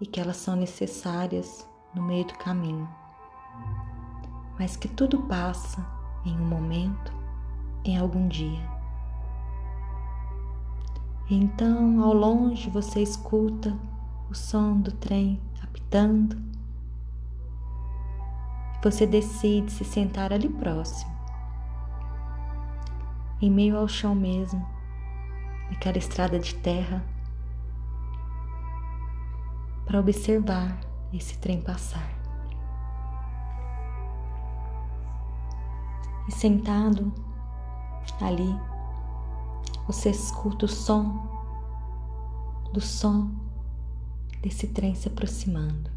[0.00, 2.88] e que elas são necessárias no meio do caminho,
[4.58, 5.84] mas que tudo passa
[6.24, 7.12] em um momento,
[7.84, 8.79] em algum dia.
[11.32, 13.78] Então, ao longe, você escuta
[14.28, 16.36] o som do trem apitando.
[18.82, 21.12] Você decide se sentar ali próximo,
[23.40, 24.66] em meio ao chão mesmo,
[25.70, 27.04] naquela estrada de terra,
[29.86, 30.80] para observar
[31.12, 32.10] esse trem passar.
[36.26, 37.12] E sentado
[38.20, 38.69] ali,
[39.92, 41.28] você escuta o som
[42.72, 43.28] do som
[44.40, 45.90] desse trem se aproximando.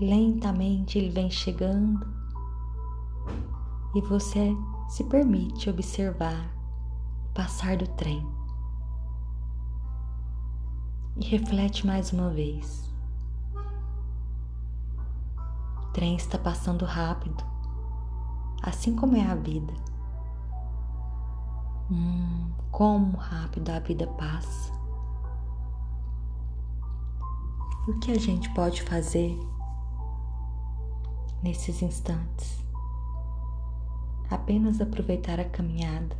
[0.00, 2.04] Lentamente ele vem chegando
[3.94, 4.52] e você
[4.88, 6.52] se permite observar
[7.30, 8.26] o passar do trem.
[11.18, 12.92] E reflete mais uma vez.
[15.84, 17.44] O trem está passando rápido
[18.60, 19.89] assim como é a vida.
[21.90, 24.72] Hum, como rápido a vida passa.
[27.88, 29.38] O que a gente pode fazer
[31.42, 32.64] nesses instantes?
[34.30, 36.16] Apenas aproveitar a caminhada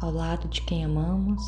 [0.00, 1.42] ao lado de quem amamos.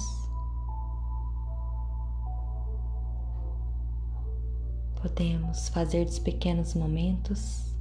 [5.01, 7.75] Podemos fazer dos pequenos momentos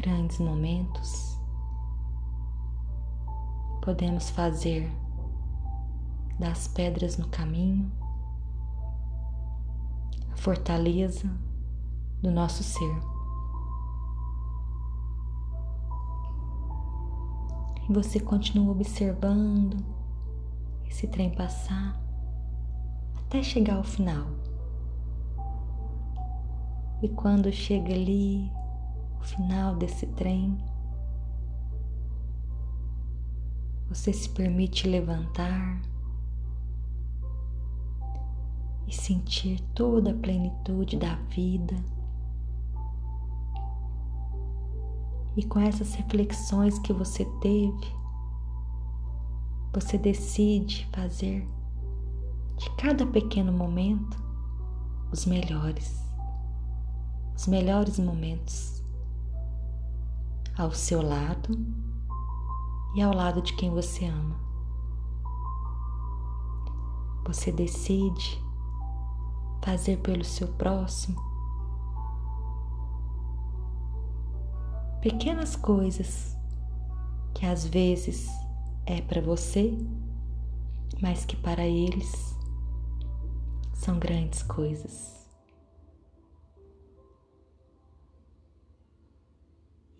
[0.00, 1.29] grandes momentos,
[3.82, 4.90] podemos fazer
[6.38, 7.90] das pedras no caminho
[10.32, 11.30] a fortaleza
[12.22, 13.00] do nosso ser.
[17.88, 19.84] E você continua observando
[20.86, 22.00] esse trem passar
[23.16, 24.26] até chegar ao final.
[27.02, 28.50] E quando chega ali,
[29.18, 30.58] o final desse trem,
[33.90, 35.82] você se permite levantar
[38.86, 41.74] e sentir toda a plenitude da vida.
[45.36, 48.00] E com essas reflexões que você teve,
[49.72, 51.44] você decide fazer
[52.58, 54.16] de cada pequeno momento
[55.10, 56.00] os melhores,
[57.36, 58.84] os melhores momentos
[60.56, 61.89] ao seu lado
[62.94, 64.38] e ao lado de quem você ama.
[67.26, 68.42] Você decide
[69.62, 71.30] fazer pelo seu próximo
[75.00, 76.36] pequenas coisas
[77.34, 78.28] que às vezes
[78.84, 79.76] é para você,
[81.00, 82.36] mas que para eles
[83.72, 85.19] são grandes coisas.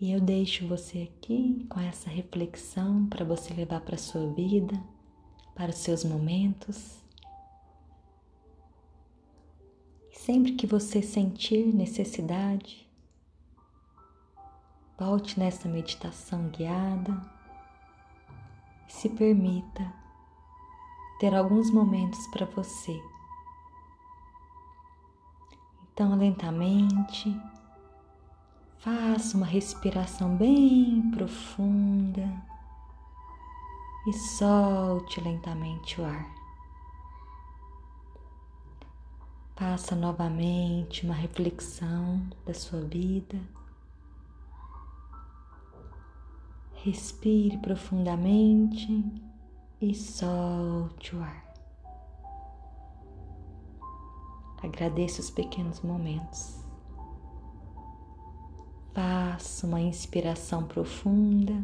[0.01, 4.73] E eu deixo você aqui com essa reflexão para você levar para a sua vida,
[5.53, 6.99] para os seus momentos.
[10.11, 12.89] E sempre que você sentir necessidade,
[14.97, 17.21] volte nessa meditação guiada
[18.89, 19.93] e se permita
[21.19, 22.99] ter alguns momentos para você.
[25.93, 27.39] Então, lentamente,
[28.81, 32.27] Faça uma respiração bem profunda
[34.07, 36.33] e solte lentamente o ar.
[39.55, 43.39] Faça novamente uma reflexão da sua vida.
[46.77, 49.05] Respire profundamente
[49.79, 51.53] e solte o ar.
[54.63, 56.60] Agradeça os pequenos momentos.
[58.93, 61.61] Faça uma inspiração profunda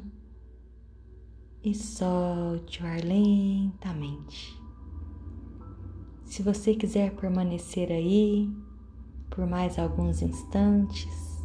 [1.61, 4.57] e solte o ar lentamente.
[6.23, 8.49] Se você quiser permanecer aí
[9.29, 11.37] por mais alguns instantes,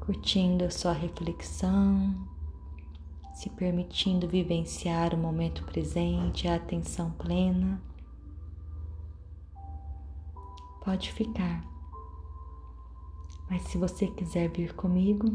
[0.00, 2.26] curtindo a sua reflexão,
[3.34, 7.80] se permitindo vivenciar o momento presente, a atenção plena,
[10.84, 11.75] pode ficar
[13.48, 15.26] Mas se você quiser vir comigo,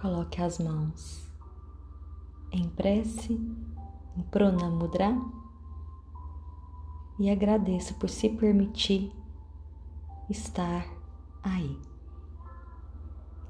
[0.00, 1.28] coloque as mãos
[2.50, 3.34] em prece,
[4.16, 5.14] em Prana Mudra
[7.18, 9.12] e agradeça por se permitir
[10.30, 10.86] estar
[11.42, 11.78] aí.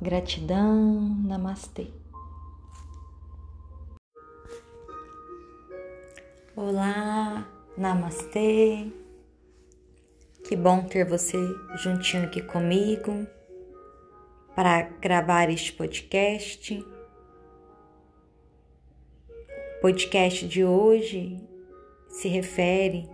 [0.00, 1.92] Gratidão, Namastê.
[6.56, 7.46] Olá,
[7.76, 9.03] Namastê.
[10.54, 11.36] Que bom ter você
[11.74, 13.26] juntinho aqui comigo
[14.54, 16.78] para gravar este podcast.
[19.78, 21.44] O podcast de hoje
[22.06, 23.10] se refere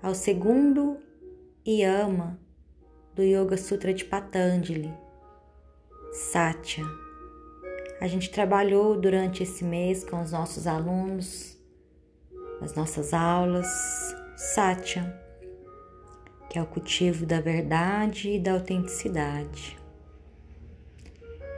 [0.00, 0.98] ao segundo
[1.66, 2.38] yama
[3.16, 4.94] do Yoga Sutra de Patanjali,
[6.12, 6.84] Satya.
[8.00, 11.58] A gente trabalhou durante esse mês com os nossos alunos,
[12.60, 13.66] nas nossas aulas,
[14.36, 15.25] Satya,
[16.48, 19.78] que é o cultivo da verdade e da autenticidade.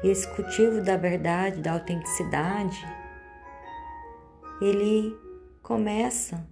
[0.03, 2.86] E esse cultivo da verdade, da autenticidade,
[4.61, 5.16] ele
[5.62, 6.47] começa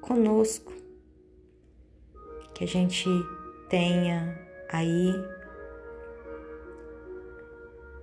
[0.00, 0.72] conosco.
[2.54, 3.08] Que a gente
[3.70, 4.38] tenha
[4.70, 5.14] aí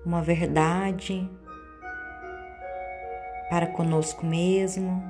[0.03, 1.29] uma verdade
[3.49, 5.03] para conosco mesmo,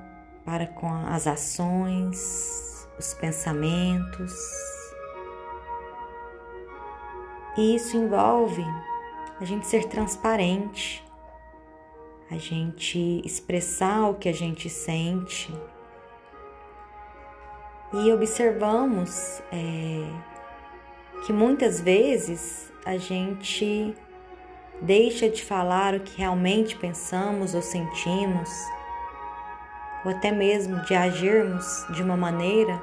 [0.43, 4.33] para com as ações, os pensamentos.
[7.57, 8.65] E isso envolve
[9.39, 11.03] a gente ser transparente,
[12.29, 15.53] a gente expressar o que a gente sente.
[17.93, 20.03] E observamos é,
[21.25, 23.95] que muitas vezes a gente
[24.81, 28.49] deixa de falar o que realmente pensamos ou sentimos,
[30.05, 32.81] ou até mesmo de agirmos de uma maneira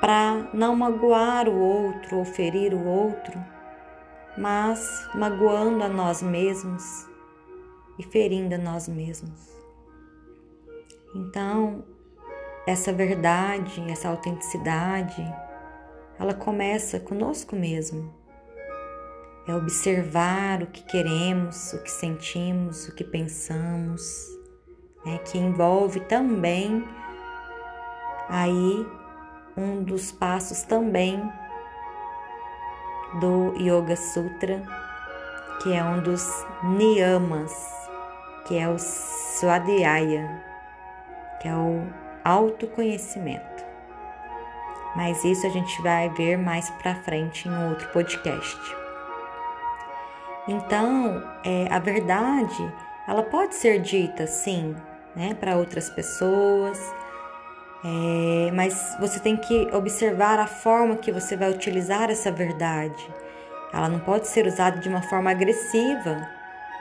[0.00, 3.38] para não magoar o outro ou ferir o outro
[4.36, 7.06] mas magoando a nós mesmos
[7.98, 9.52] e ferindo a nós mesmos.
[11.14, 11.84] Então,
[12.66, 15.22] essa verdade, essa autenticidade,
[16.18, 18.12] ela começa conosco mesmo.
[19.46, 24.02] É observar o que queremos, o que sentimos, o que pensamos,
[25.04, 26.86] né, que envolve também
[28.28, 28.86] aí
[29.56, 31.22] um dos passos também
[33.20, 34.62] do Yoga Sutra,
[35.62, 36.26] que é um dos
[36.62, 37.52] niyamas,
[38.46, 40.42] que é o Swadhyaya,
[41.40, 41.86] que é o
[42.24, 43.64] autoconhecimento.
[44.96, 48.58] Mas isso a gente vai ver mais para frente em outro podcast.
[50.48, 52.72] Então, é, a verdade,
[53.06, 54.74] ela pode ser dita sim,
[55.14, 56.78] né, para outras pessoas,
[57.84, 63.12] é, mas você tem que observar a forma que você vai utilizar essa verdade.
[63.72, 66.28] Ela não pode ser usada de uma forma agressiva,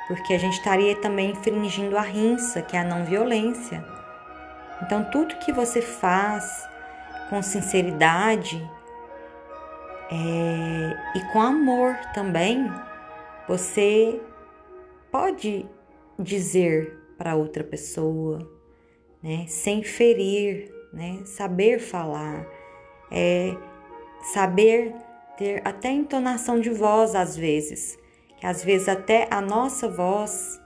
[0.07, 3.83] porque a gente estaria também infringindo a rinça, que é a não violência.
[4.81, 6.67] Então, tudo que você faz
[7.29, 8.61] com sinceridade
[10.11, 12.71] é, e com amor também,
[13.47, 14.21] você
[15.11, 15.65] pode
[16.19, 18.51] dizer para outra pessoa,
[19.21, 21.21] né, sem ferir, né?
[21.23, 22.47] Saber falar,
[23.11, 23.55] é
[24.33, 24.95] saber
[25.37, 27.95] ter até entonação de voz às vezes,
[28.39, 30.59] que às vezes até a nossa voz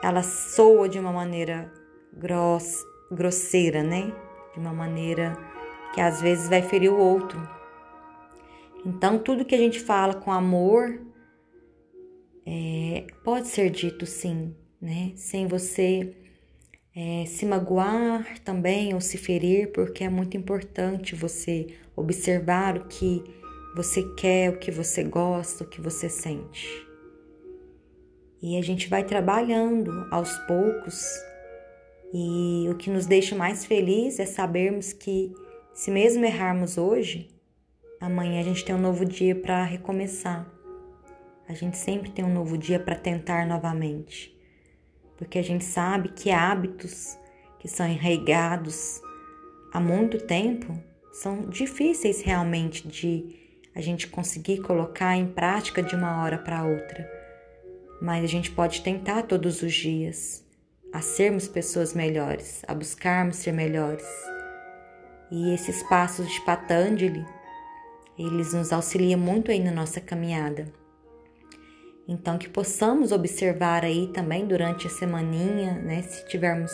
[0.00, 1.72] ela soa de uma maneira
[2.12, 4.12] gross, grosseira, né?
[4.54, 5.36] De uma maneira
[5.92, 7.36] que às vezes vai ferir o outro.
[8.84, 11.00] Então, tudo que a gente fala com amor
[12.46, 14.54] é, pode ser dito sim,
[14.86, 15.10] né?
[15.16, 16.14] Sem você
[16.94, 21.66] é, se magoar também ou se ferir, porque é muito importante você
[21.96, 23.20] observar o que
[23.74, 26.86] você quer, o que você gosta, o que você sente.
[28.40, 31.04] E a gente vai trabalhando aos poucos,
[32.14, 35.34] e o que nos deixa mais feliz é sabermos que,
[35.74, 37.28] se mesmo errarmos hoje,
[38.00, 40.48] amanhã a gente tem um novo dia para recomeçar.
[41.48, 44.35] A gente sempre tem um novo dia para tentar novamente
[45.16, 47.18] porque a gente sabe que hábitos
[47.58, 49.00] que são enraigados
[49.72, 50.78] há muito tempo
[51.12, 57.10] são difíceis realmente de a gente conseguir colocar em prática de uma hora para outra.
[58.00, 60.44] Mas a gente pode tentar todos os dias
[60.92, 64.06] a sermos pessoas melhores, a buscarmos ser melhores.
[65.30, 67.26] E esses passos de Patanjali,
[68.18, 70.72] eles nos auxiliam muito aí na nossa caminhada.
[72.08, 76.02] Então, que possamos observar aí também durante a semaninha, né?
[76.02, 76.70] Se tivermos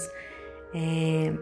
[0.74, 1.32] é,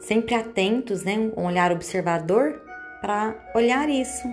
[0.00, 1.30] sempre atentos, né?
[1.36, 2.60] Um olhar observador
[3.00, 4.26] para olhar isso.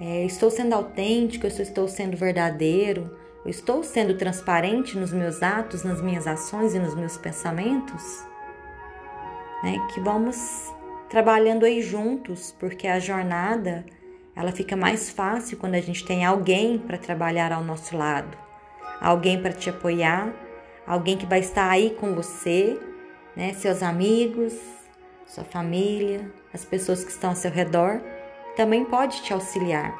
[0.00, 5.84] É, estou sendo autêntico, eu estou sendo verdadeiro, eu estou sendo transparente nos meus atos,
[5.84, 8.02] nas minhas ações e nos meus pensamentos.
[9.62, 9.76] Né?
[9.92, 10.36] Que vamos
[11.10, 13.84] trabalhando aí juntos, porque a jornada
[14.36, 18.36] ela fica mais fácil quando a gente tem alguém para trabalhar ao nosso lado,
[19.00, 20.32] alguém para te apoiar,
[20.86, 22.78] alguém que vai estar aí com você,
[23.36, 23.52] né?
[23.52, 24.54] Seus amigos,
[25.26, 28.00] sua família, as pessoas que estão ao seu redor,
[28.56, 29.94] também pode te auxiliar.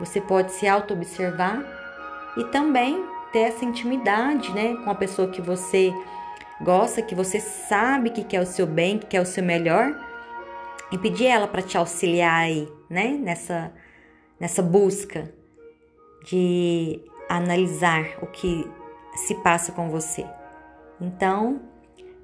[0.00, 1.62] Você pode se auto-observar
[2.36, 5.92] e também ter essa intimidade, né, com a pessoa que você
[6.60, 9.94] gosta, que você sabe que quer o seu bem, que quer o seu melhor,
[10.90, 13.72] e pedir ela para te auxiliar aí, né, nessa
[14.40, 15.30] nessa busca
[16.24, 18.68] de analisar o que
[19.14, 20.26] se passa com você.
[21.00, 21.60] Então,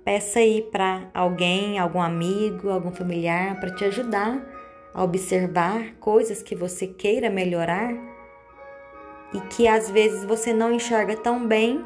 [0.04, 4.40] peça aí para alguém, algum amigo, algum familiar para te ajudar
[4.94, 7.92] a observar coisas que você queira melhorar
[9.34, 11.84] e que às vezes você não enxerga tão bem,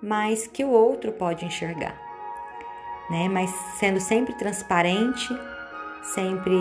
[0.00, 2.00] mas que o outro pode enxergar.
[3.10, 3.28] Né?
[3.28, 5.28] Mas sendo sempre transparente,
[6.02, 6.54] sempre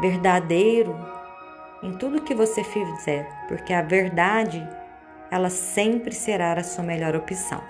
[0.00, 1.13] verdadeiro
[1.84, 4.66] em tudo que você fizer, porque a verdade
[5.30, 7.62] ela sempre será a sua melhor opção.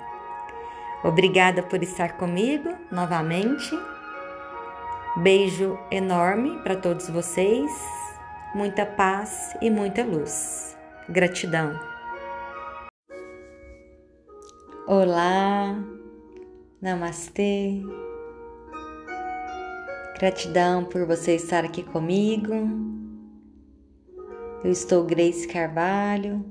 [1.02, 3.76] Obrigada por estar comigo novamente.
[5.16, 7.70] Beijo enorme para todos vocês.
[8.54, 10.76] Muita paz e muita luz.
[11.08, 11.78] Gratidão.
[14.86, 15.76] Olá,
[16.80, 17.82] namastê.
[20.18, 23.03] Gratidão por você estar aqui comigo.
[24.64, 26.42] Eu estou Grace Carvalho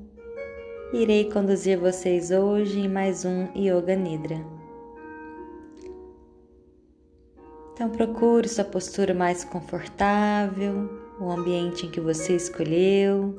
[0.93, 4.39] irei conduzir vocês hoje em mais um Yoga Nidra.
[7.74, 10.88] Então procure sua postura mais confortável,
[11.20, 13.35] o ambiente em que você escolheu.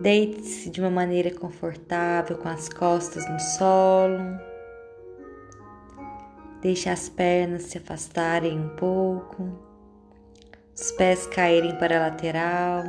[0.00, 4.18] Deite-se de uma maneira confortável com as costas no solo.
[6.60, 9.72] Deixe as pernas se afastarem um pouco
[10.74, 12.82] os pés caírem para a lateral,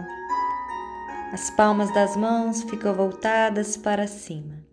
[1.34, 4.64] as palmas das mãos ficam voltadas para cima.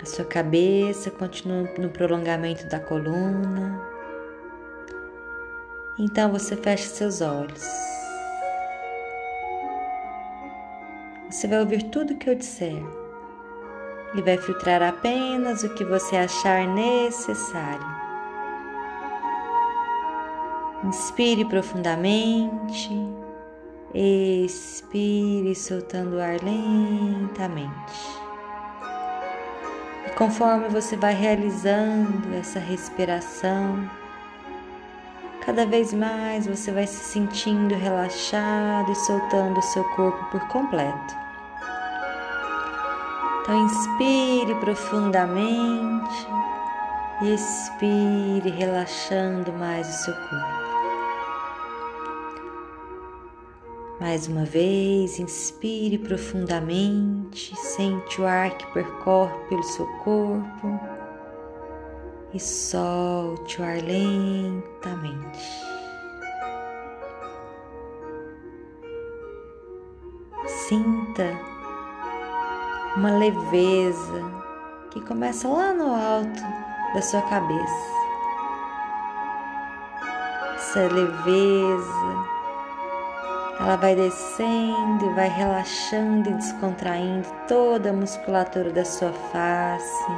[0.00, 3.80] A sua cabeça continua no prolongamento da coluna.
[5.98, 7.66] Então você fecha seus olhos.
[11.28, 12.82] Você vai ouvir tudo o que eu disser
[14.14, 17.97] e vai filtrar apenas o que você achar necessário.
[20.84, 22.90] Inspire profundamente,
[23.92, 27.94] expire soltando o ar lentamente.
[30.06, 33.90] E conforme você vai realizando essa respiração,
[35.44, 41.16] cada vez mais você vai se sentindo relaxado e soltando o seu corpo por completo.
[43.42, 46.28] Então, inspire profundamente
[47.22, 50.67] e expire, relaxando mais o seu corpo.
[54.00, 60.80] Mais uma vez, inspire profundamente, sente o ar que percorre pelo seu corpo
[62.32, 65.68] e solte o ar lentamente.
[70.46, 71.36] Sinta
[72.96, 74.30] uma leveza
[74.92, 76.40] que começa lá no alto
[76.94, 77.98] da sua cabeça.
[80.54, 82.37] Essa leveza
[83.60, 90.12] ela vai descendo e vai relaxando e descontraindo toda a musculatura da sua face,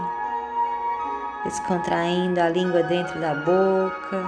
[1.44, 4.24] descontraindo a língua dentro da boca,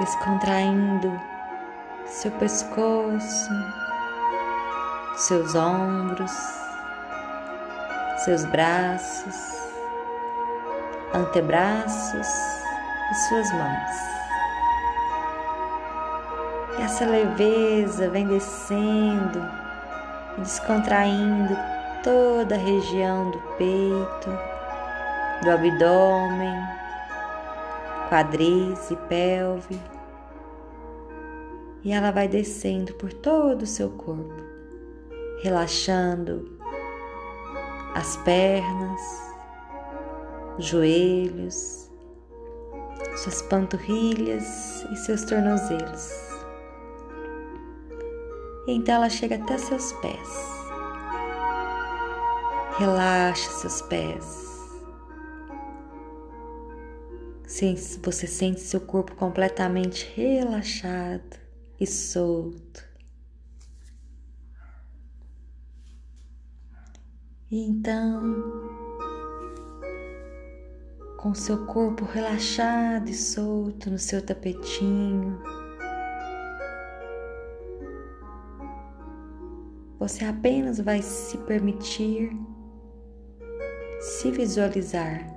[0.00, 1.20] descontraindo
[2.04, 3.50] seu pescoço,
[5.14, 6.32] seus ombros,
[8.24, 9.36] seus braços,
[11.14, 12.26] antebraços
[13.10, 14.15] e suas mãos.
[16.86, 19.40] Essa leveza vem descendo
[20.38, 21.52] descontraindo
[22.04, 24.30] toda a região do peito,
[25.42, 26.62] do abdômen,
[28.08, 29.80] quadris e pelve.
[31.82, 34.44] E ela vai descendo por todo o seu corpo,
[35.42, 36.56] relaxando
[37.96, 39.00] as pernas,
[40.56, 41.90] os joelhos,
[43.16, 46.25] suas panturrilhas e seus tornozelos.
[48.66, 50.56] Então ela chega até seus pés.
[52.78, 54.46] Relaxa seus pés.
[58.02, 61.38] Você sente seu corpo completamente relaxado
[61.80, 62.84] e solto.
[67.50, 68.42] E então,
[71.16, 75.40] com seu corpo relaxado e solto no seu tapetinho,
[79.98, 82.30] você apenas vai se permitir
[84.00, 85.36] se visualizar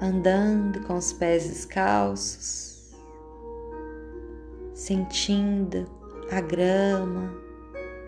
[0.00, 2.92] andando com os pés descalços,
[4.72, 5.90] sentindo
[6.30, 7.34] a grama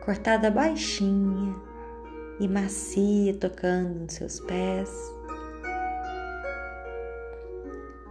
[0.04, 1.54] cortada baixinha
[2.38, 4.90] e macia tocando nos seus pés.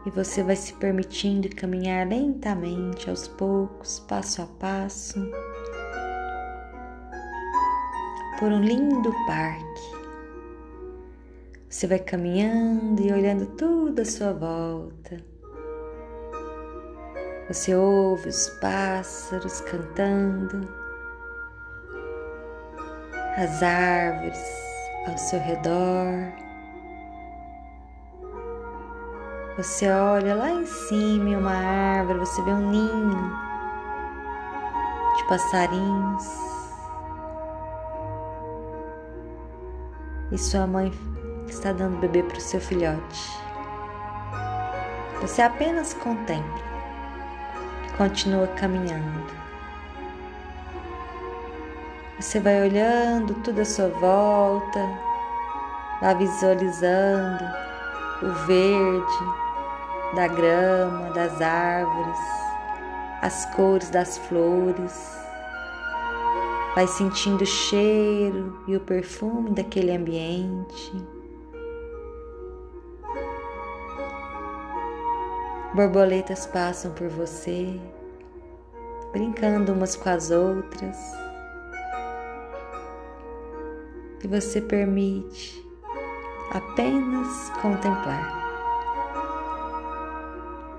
[0.06, 5.20] E você vai se permitindo caminhar lentamente, aos poucos, passo a passo,
[8.40, 10.00] por um lindo parque
[11.70, 15.18] você vai caminhando e olhando tudo à sua volta.
[17.48, 20.68] Você ouve os pássaros cantando,
[23.38, 24.44] as árvores
[25.08, 26.34] ao seu redor.
[29.58, 33.32] Você olha lá em cima em uma árvore, você vê um ninho
[35.18, 36.59] de passarinhos.
[40.32, 40.94] E sua mãe
[41.48, 43.32] está dando bebê para o seu filhote.
[45.22, 46.64] Você apenas contempla
[47.88, 49.34] e continua caminhando.
[52.20, 54.80] Você vai olhando tudo à sua volta,
[56.00, 57.44] vai visualizando
[58.22, 59.40] o verde
[60.16, 62.20] da grama, das árvores,
[63.22, 65.29] as cores das flores.
[66.76, 70.94] Vai sentindo o cheiro e o perfume daquele ambiente.
[75.74, 77.80] Borboletas passam por você,
[79.12, 80.98] brincando umas com as outras.
[84.24, 85.66] E você permite
[86.52, 88.40] apenas contemplar.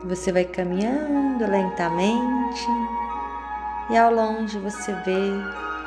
[0.05, 2.67] Você vai caminhando lentamente
[3.91, 5.31] e ao longe você vê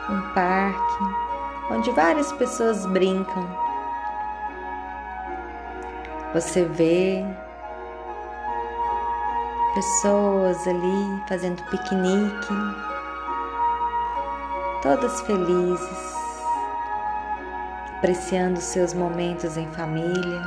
[0.10, 1.04] um parque
[1.72, 3.48] onde várias pessoas brincam.
[6.34, 7.24] Você vê
[9.74, 12.54] pessoas ali fazendo piquenique,
[14.82, 16.16] todas felizes,
[17.98, 20.42] apreciando seus momentos em família.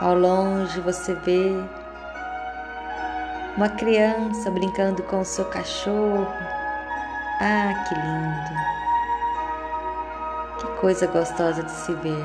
[0.00, 1.52] Ao longe você vê
[3.56, 6.53] uma criança brincando com o seu cachorro.
[7.40, 8.74] Ah, que lindo!
[10.60, 12.24] Que coisa gostosa de se ver.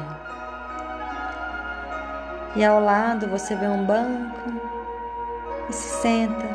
[2.55, 4.49] E ao lado você vê um banco
[5.69, 6.47] e se senta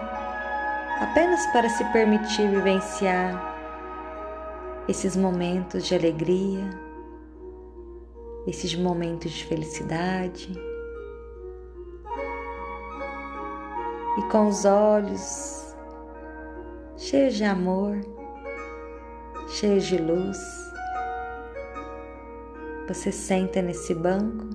[1.01, 3.55] apenas para se permitir vivenciar
[4.89, 6.69] esses momentos de alegria,
[8.47, 10.53] esses momentos de felicidade.
[14.19, 15.75] E com os olhos
[16.97, 18.14] cheios de amor,
[19.49, 20.39] cheios de luz,
[22.89, 24.49] você senta nesse banco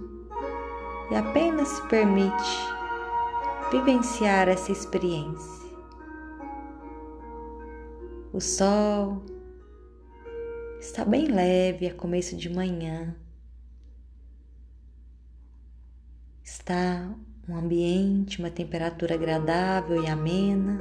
[1.12, 2.70] e apenas se permite
[3.72, 5.60] vivenciar essa experiência.
[8.32, 9.24] O sol
[10.80, 13.16] está bem leve a começo de manhã.
[16.44, 17.10] Está
[17.48, 20.78] um ambiente, uma temperatura agradável e amena.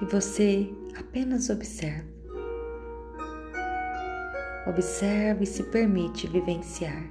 [0.00, 2.16] E você apenas observa.
[4.66, 7.08] Observe e se permite vivenciar.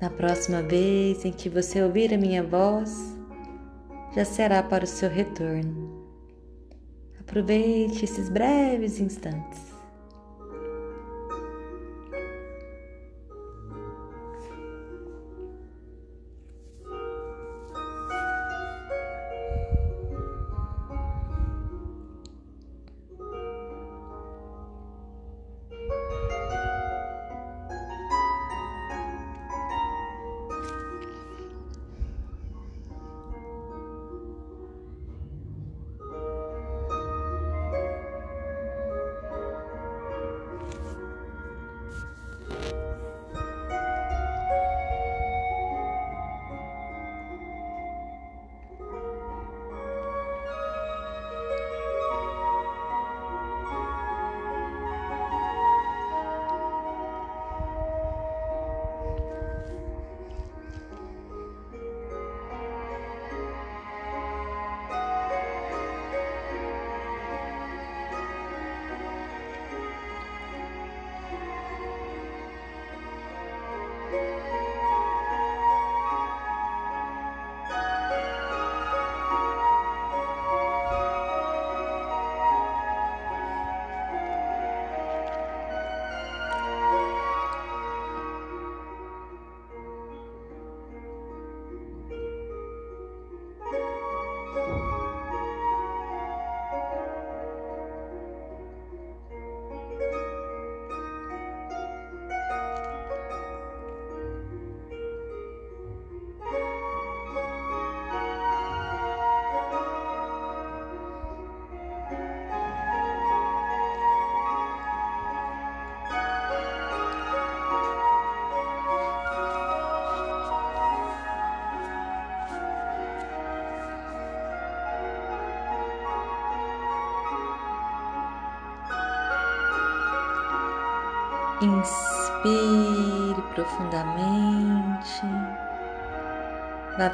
[0.00, 3.16] Na próxima vez em que você ouvir a minha voz,
[4.14, 6.02] já será para o seu retorno.
[7.20, 9.71] Aproveite esses breves instantes.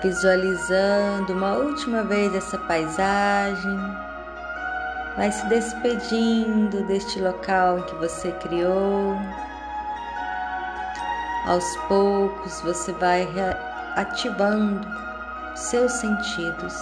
[0.02, 3.78] Visualizando uma última vez essa paisagem.
[5.16, 9.16] Vai se despedindo deste local que você criou.
[11.46, 13.26] Aos poucos você vai
[13.96, 14.86] ativando
[15.56, 16.74] seus sentidos,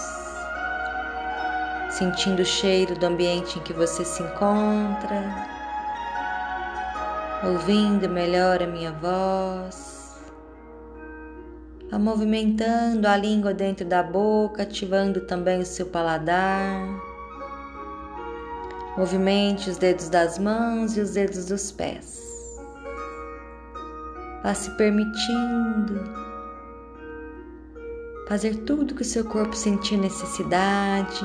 [1.89, 5.23] sentindo o cheiro do ambiente em que você se encontra,
[7.43, 9.96] ouvindo melhor a minha voz
[11.95, 16.85] movimentando a língua dentro da boca, ativando também o seu paladar.
[18.97, 22.19] Movimente os dedos das mãos e os dedos dos pés.
[24.43, 26.03] Vá se permitindo
[28.27, 31.21] fazer tudo que o seu corpo sentir necessidade.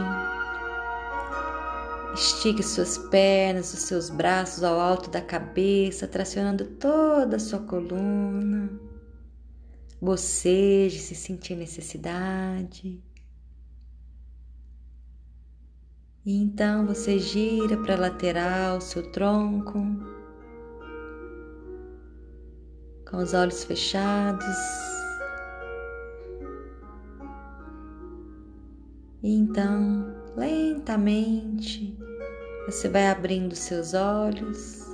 [2.15, 8.92] Estique suas pernas, os seus braços ao alto da cabeça, tracionando toda a sua coluna
[10.03, 13.01] boceje se sentir necessidade.
[16.27, 19.79] E então você gira para a lateral seu tronco,
[23.09, 24.45] com os olhos fechados.
[29.23, 31.97] E então, lentamente,
[32.67, 34.85] você vai abrindo seus olhos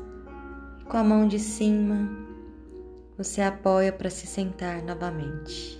[0.87, 2.28] com a mão de cima
[3.19, 5.77] você apoia para se sentar novamente.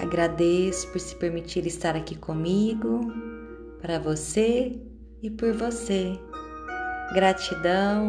[0.00, 3.12] Agradeço por se permitir estar aqui comigo,
[3.82, 4.80] para você
[5.22, 6.18] e por você.
[7.12, 8.08] Gratidão.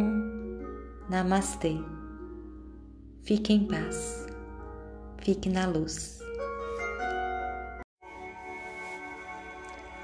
[1.09, 1.75] Namastê.
[3.23, 4.25] Fique em paz.
[5.17, 6.21] Fique na luz.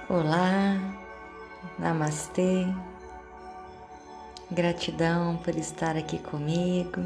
[0.10, 0.76] Olá.
[1.80, 2.66] Namastê.
[4.50, 7.02] Gratidão por estar aqui comigo.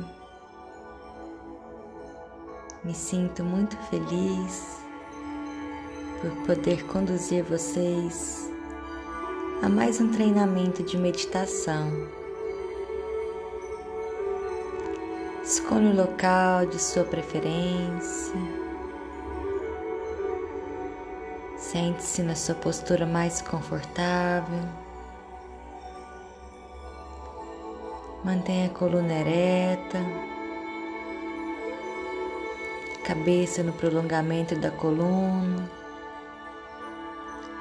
[2.83, 4.77] Me sinto muito feliz
[6.21, 8.47] por poder conduzir vocês
[9.63, 11.89] a mais um treinamento de meditação.
[15.43, 18.35] Escolha o local de sua preferência.
[21.57, 24.80] Sente-se na sua postura mais confortável.
[28.23, 29.97] Mantenha a coluna ereta,
[33.03, 35.67] cabeça no prolongamento da coluna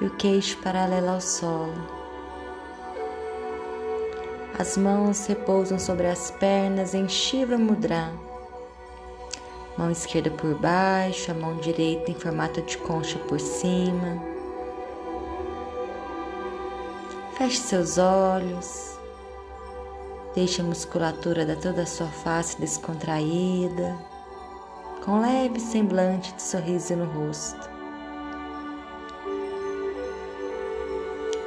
[0.03, 1.73] e o queixo paralelo ao solo.
[4.59, 8.13] As mãos repousam sobre as pernas em Shiva Mudra.
[9.79, 14.23] Mão esquerda por baixo, a mão direita em formato de concha por cima.
[17.39, 19.00] Feche seus olhos.
[20.35, 23.99] Deixe a musculatura da toda a sua face descontraída,
[25.05, 27.69] com leve semblante de sorriso no rosto.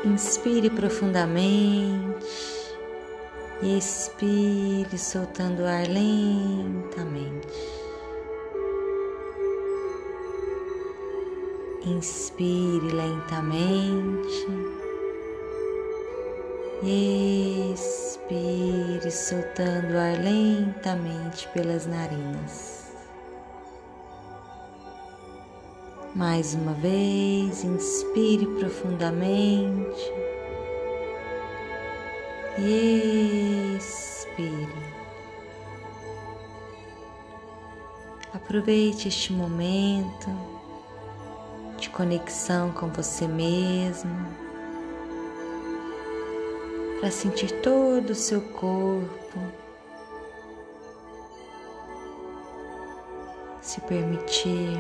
[0.04, 2.28] Inspire profundamente
[3.62, 7.48] e expire soltando o ar lentamente.
[11.86, 14.83] Inspire lentamente.
[16.86, 18.20] Expire
[19.10, 22.92] soltando o ar lentamente pelas narinas.
[26.14, 30.12] Mais uma vez, inspire profundamente
[32.60, 34.94] e expire.
[38.34, 40.30] Aproveite este momento
[41.80, 44.43] de conexão com você mesmo
[47.04, 49.38] para sentir todo o seu corpo,
[53.62, 54.80] se permitir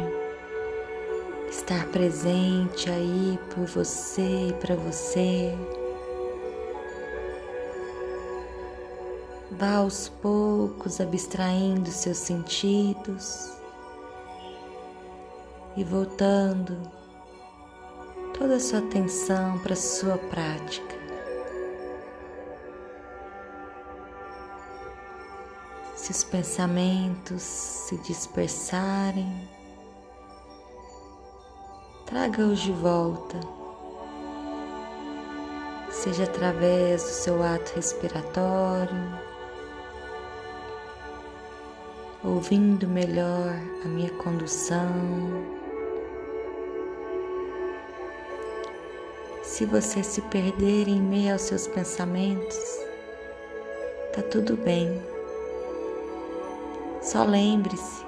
[1.49, 5.53] estar presente aí por você e para você.
[9.51, 13.51] Vá aos poucos abstraindo seus sentidos
[15.75, 16.89] e voltando
[18.39, 20.92] toda a sua atenção para a sua prática.
[26.03, 29.49] Se os pensamentos se dispersarem,
[32.05, 33.39] traga-os de volta,
[35.89, 39.17] seja através do seu ato respiratório,
[42.21, 43.55] ouvindo melhor
[43.85, 44.91] a minha condução.
[49.41, 52.59] Se você se perder em meio aos seus pensamentos,
[54.13, 55.12] Tá tudo bem.
[57.03, 58.05] Só lembre-se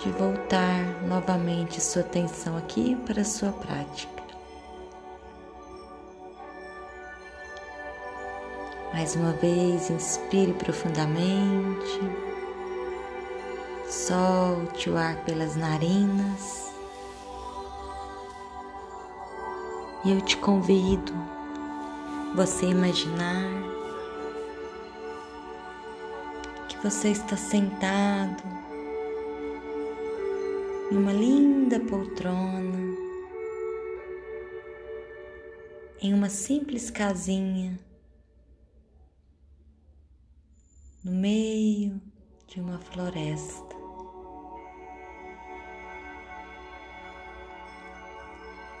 [0.00, 4.20] de voltar novamente sua atenção aqui para a sua prática.
[8.92, 12.00] Mais uma vez, inspire profundamente,
[13.88, 16.74] solte o ar pelas narinas
[20.04, 21.12] e eu te convido
[22.34, 23.75] você imaginar
[26.88, 28.44] você está sentado
[30.92, 32.96] em uma linda poltrona,
[36.00, 37.76] em uma simples casinha
[41.02, 42.00] no meio
[42.46, 43.74] de uma floresta.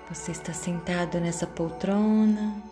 [0.08, 2.62] Você está sentado nessa poltrona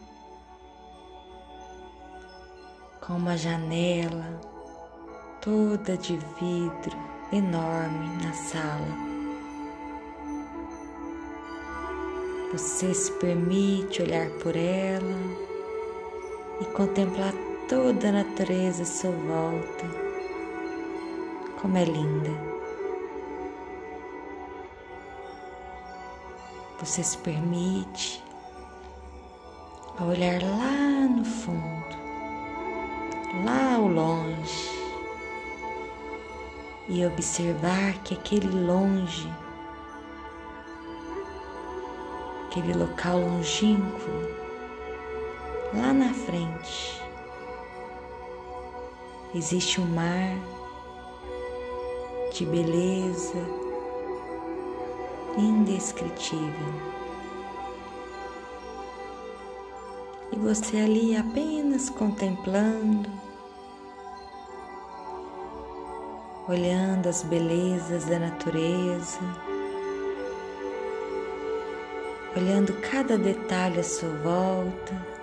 [3.01, 4.54] com uma janela
[5.45, 6.97] toda de vidro
[7.31, 8.89] enorme na sala.
[12.51, 15.19] Você se permite olhar por ela
[16.63, 17.35] e contemplar
[17.69, 19.85] toda a natureza à sua volta.
[21.61, 22.31] Como é linda.
[26.81, 28.25] Você se permite
[30.01, 31.97] olhar lá no fundo,
[33.45, 34.74] lá ao longe,
[36.89, 39.29] e observar que aquele longe,
[42.47, 44.11] aquele local longínquo,
[45.75, 47.03] lá na frente,
[49.35, 50.37] existe um mar
[52.33, 53.39] de beleza
[55.37, 56.95] indescritível.
[60.33, 63.09] E você ali apenas contemplando,
[66.49, 69.19] olhando as belezas da natureza,
[72.37, 75.15] olhando cada detalhe à sua volta.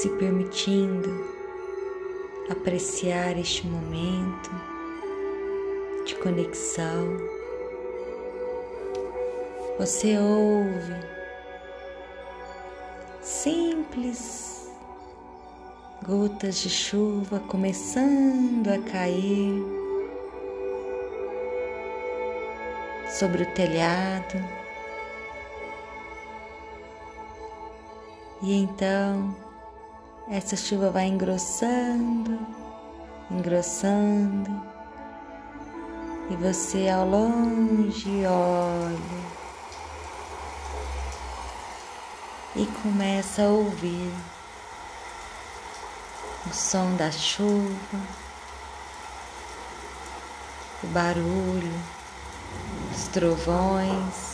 [0.00, 1.10] se permitindo
[2.48, 4.50] apreciar este momento
[6.06, 7.18] de conexão.
[9.78, 10.94] Você ouve
[13.20, 14.49] simples
[16.10, 19.62] gotas de chuva começando a cair
[23.16, 24.44] sobre o telhado.
[28.42, 29.36] E então
[30.28, 32.40] essa chuva vai engrossando,
[33.30, 34.50] engrossando,
[36.28, 39.30] e você ao longe olha
[42.56, 44.39] e começa a ouvir
[46.46, 48.00] o som da chuva,
[50.82, 51.80] o barulho,
[52.92, 54.30] os trovões.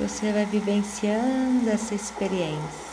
[0.00, 2.90] você vai vivenciando essa experiência.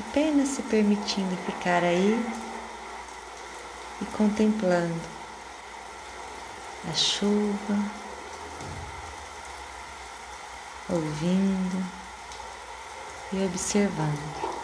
[0.00, 2.20] Apenas se permitindo ficar aí
[4.02, 5.00] e contemplando
[6.90, 7.78] a chuva,
[10.88, 11.84] ouvindo
[13.32, 14.54] e observando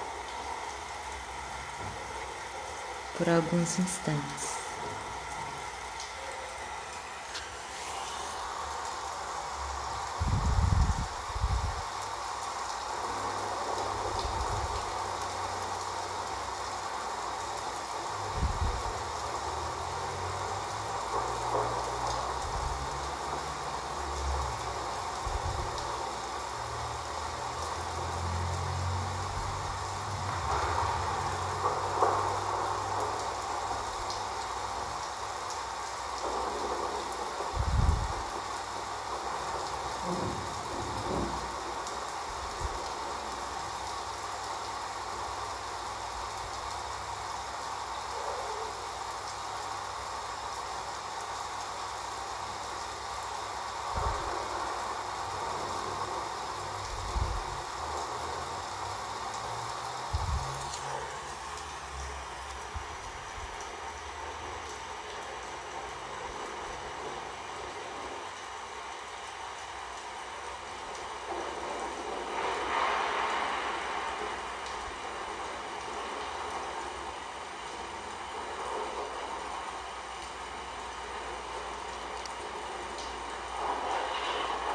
[3.16, 4.59] por alguns instantes.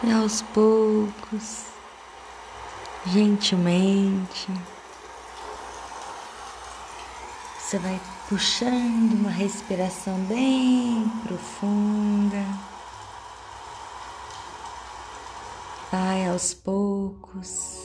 [0.08, 1.66] E aos poucos,
[3.08, 4.52] gentilmente,
[7.58, 8.00] você vai
[8.30, 12.38] puxando uma respiração bem profunda.
[15.92, 17.80] Vai aos poucos,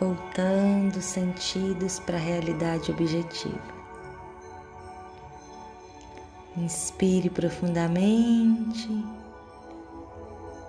[0.00, 3.76] voltando sentidos para a realidade objetiva.
[6.56, 9.17] Inspire profundamente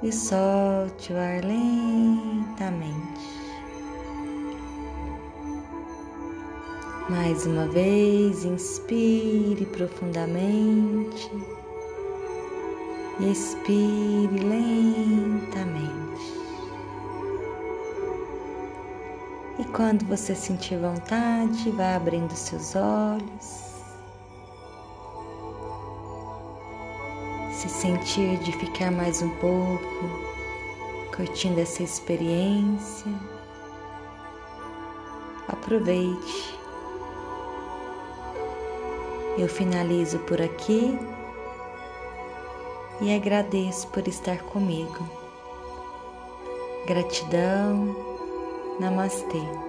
[0.02, 3.30] e solte o ar lentamente.
[7.10, 11.30] Mais uma vez, inspire profundamente
[13.20, 15.90] e expire lentamente.
[19.58, 23.69] E quando você sentir vontade, vá abrindo seus olhos.
[27.80, 29.80] Sentir de ficar mais um pouco
[31.16, 33.10] curtindo essa experiência,
[35.48, 36.60] aproveite.
[39.38, 41.00] Eu finalizo por aqui
[43.00, 45.10] e agradeço por estar comigo.
[46.86, 47.96] Gratidão.
[48.78, 49.69] Namastê.